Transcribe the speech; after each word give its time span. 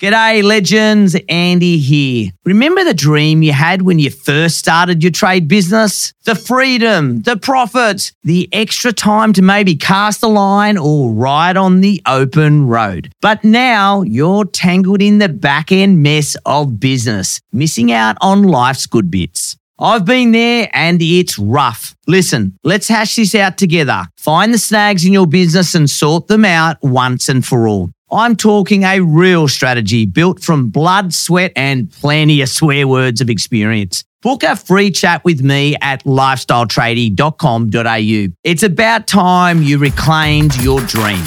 G'day, 0.00 0.42
legends. 0.42 1.14
Andy 1.28 1.76
here. 1.76 2.30
Remember 2.46 2.82
the 2.84 2.94
dream 2.94 3.42
you 3.42 3.52
had 3.52 3.82
when 3.82 3.98
you 3.98 4.08
first 4.08 4.56
started 4.56 5.02
your 5.02 5.12
trade 5.12 5.46
business? 5.46 6.14
The 6.24 6.34
freedom, 6.34 7.20
the 7.20 7.36
profits, 7.36 8.14
the 8.22 8.48
extra 8.50 8.94
time 8.94 9.34
to 9.34 9.42
maybe 9.42 9.76
cast 9.76 10.22
a 10.22 10.26
line 10.26 10.78
or 10.78 11.10
ride 11.10 11.58
on 11.58 11.82
the 11.82 12.00
open 12.06 12.66
road. 12.66 13.12
But 13.20 13.44
now 13.44 14.00
you're 14.00 14.46
tangled 14.46 15.02
in 15.02 15.18
the 15.18 15.28
back 15.28 15.70
end 15.70 16.02
mess 16.02 16.34
of 16.46 16.80
business, 16.80 17.38
missing 17.52 17.92
out 17.92 18.16
on 18.22 18.44
life's 18.44 18.86
good 18.86 19.10
bits. 19.10 19.58
I've 19.78 20.06
been 20.06 20.32
there 20.32 20.70
and 20.72 21.02
it's 21.02 21.38
rough. 21.38 21.94
Listen, 22.06 22.58
let's 22.64 22.88
hash 22.88 23.16
this 23.16 23.34
out 23.34 23.58
together. 23.58 24.06
Find 24.16 24.54
the 24.54 24.58
snags 24.58 25.04
in 25.04 25.12
your 25.12 25.26
business 25.26 25.74
and 25.74 25.90
sort 25.90 26.26
them 26.26 26.46
out 26.46 26.78
once 26.82 27.28
and 27.28 27.44
for 27.44 27.68
all. 27.68 27.90
I'm 28.12 28.34
talking 28.34 28.82
a 28.82 28.98
real 29.00 29.46
strategy 29.46 30.04
built 30.04 30.42
from 30.42 30.68
blood, 30.68 31.14
sweat, 31.14 31.52
and 31.54 31.88
plenty 31.90 32.42
of 32.42 32.48
swear 32.48 32.88
words 32.88 33.20
of 33.20 33.30
experience. 33.30 34.02
Book 34.22 34.42
a 34.42 34.56
free 34.56 34.90
chat 34.90 35.24
with 35.24 35.42
me 35.42 35.76
at 35.80 36.02
lifestyletradie.com.au. 36.04 38.34
It's 38.44 38.62
about 38.64 39.06
time 39.06 39.62
you 39.62 39.78
reclaimed 39.78 40.60
your 40.60 40.80
dream. 40.80 41.22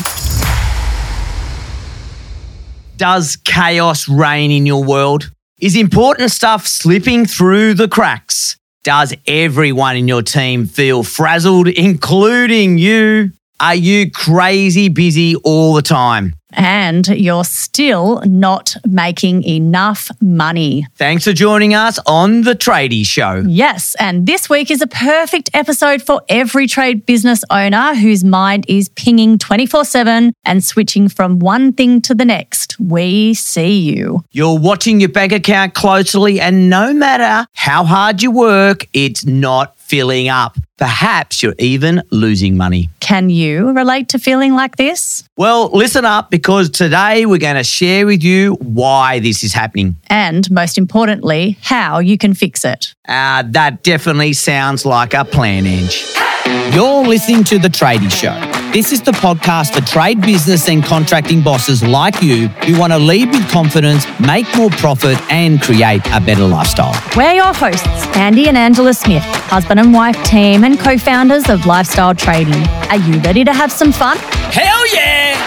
Does 2.98 3.38
chaos 3.38 4.10
reign 4.10 4.52
in 4.52 4.66
your 4.66 4.84
world? 4.84 5.32
Is 5.60 5.78
important 5.78 6.32
stuff 6.32 6.68
slipping 6.68 7.26
through 7.26 7.76
the 7.76 7.88
cracks? 7.88 8.58
Does 8.84 9.14
everyone 9.26 9.96
in 9.96 10.10
your 10.10 10.22
team 10.22 10.66
feel 10.66 11.04
frazzled, 11.04 11.70
including 11.70 12.78
you? 12.78 13.32
Are 13.60 13.74
you 13.74 14.12
crazy 14.12 14.90
busy 14.90 15.36
all 15.38 15.74
the 15.74 15.82
time? 15.82 16.36
And 16.54 17.08
you're 17.08 17.44
still 17.44 18.22
not 18.26 18.76
making 18.88 19.44
enough 19.44 20.10
money. 20.22 20.86
Thanks 20.96 21.24
for 21.26 21.34
joining 21.34 21.74
us 21.74 22.00
on 22.06 22.42
The 22.42 22.56
Tradie 22.56 23.06
Show. 23.06 23.44
Yes, 23.48 23.96
and 24.00 24.26
this 24.26 24.50
week 24.50 24.72
is 24.72 24.82
a 24.82 24.88
perfect 24.88 25.50
episode 25.54 26.02
for 26.02 26.22
every 26.30 26.68
trade 26.68 27.06
business 27.06 27.44
owner 27.50 27.96
whose 27.96 28.24
mind 28.24 28.66
is 28.68 28.90
pinging 28.90 29.38
24 29.38 29.86
7 29.86 30.34
and 30.44 30.64
switching 30.64 31.10
from 31.10 31.40
one 31.40 31.74
thing 31.74 32.02
to 32.02 32.16
the 32.16 32.26
next. 32.26 32.80
We 32.80 33.34
see 33.34 33.80
you. 33.80 34.24
You're 34.32 34.60
watching 34.60 35.00
your 35.00 35.10
bank 35.10 35.32
account 35.32 35.74
closely, 35.74 36.40
and 36.40 36.70
no 36.70 36.94
matter 36.94 37.48
how 37.54 37.84
hard 37.84 38.22
you 38.22 38.32
work, 38.32 38.88
it's 38.94 39.26
not 39.26 39.78
filling 39.78 40.30
up. 40.30 40.58
Perhaps 40.78 41.44
you're 41.44 41.56
even 41.60 42.02
losing 42.10 42.58
money. 42.58 42.90
Can 43.04 43.30
you 43.30 43.74
relate 43.74 44.08
to 44.10 44.18
feeling 44.18 44.54
like 44.54 44.78
this? 44.78 45.26
Well, 45.36 45.70
listen 45.74 46.06
up 46.06 46.32
because 46.32 46.70
today 46.70 47.26
we're 47.26 47.38
going 47.38 47.58
to 47.58 47.64
share 47.66 48.06
with 48.06 48.24
you 48.24 48.54
why 48.62 49.20
this 49.20 49.44
is 49.44 49.52
happening. 49.52 49.98
And 50.08 50.50
most 50.50 50.78
importantly, 50.78 51.58
how 51.62 52.00
you 52.00 52.18
can 52.18 52.34
fix 52.34 52.64
it. 52.64 52.96
Uh, 53.06 53.44
that 53.48 53.84
definitely 53.84 54.32
sounds 54.32 54.86
like 54.86 55.14
a 55.14 55.26
plan, 55.26 55.66
Ange. 55.66 56.02
You're 56.46 57.06
listening 57.06 57.44
to 57.46 57.60
The 57.60 57.70
Tradie 57.70 58.12
Show. 58.12 58.34
This 58.74 58.92
is 58.92 59.02
the 59.02 59.12
podcast 59.12 59.74
for 59.74 59.82
trade 59.82 60.20
business 60.22 60.68
and 60.68 60.84
contracting 60.84 61.42
bosses 61.42 61.84
like 61.84 62.22
you 62.22 62.48
who 62.66 62.78
want 62.78 62.92
to 62.92 63.00
lead 63.00 63.30
with 63.30 63.48
confidence, 63.50 64.06
make 64.20 64.46
more 64.58 64.70
profit, 64.72 65.18
and 65.32 65.62
create 65.62 66.02
a 66.08 66.20
better 66.20 66.44
lifestyle. 66.46 66.94
We're 67.16 67.34
your 67.34 67.54
hosts, 67.54 67.88
Andy 68.18 68.48
and 68.48 68.58
Angela 68.58 68.94
Smith, 68.94 69.24
husband 69.24 69.80
and 69.80 69.94
wife 69.94 70.22
team 70.26 70.64
and 70.64 70.78
co 70.80 70.98
founders 70.98 71.50
of 71.50 71.66
Lifestyle 71.66 72.14
Tradie. 72.14 72.68
Are 72.90 72.98
you 72.98 73.20
ready 73.22 73.44
to 73.44 73.54
have 73.54 73.72
some 73.72 73.92
fun? 73.92 74.18
Hell 74.18 74.94
yeah! 74.94 75.40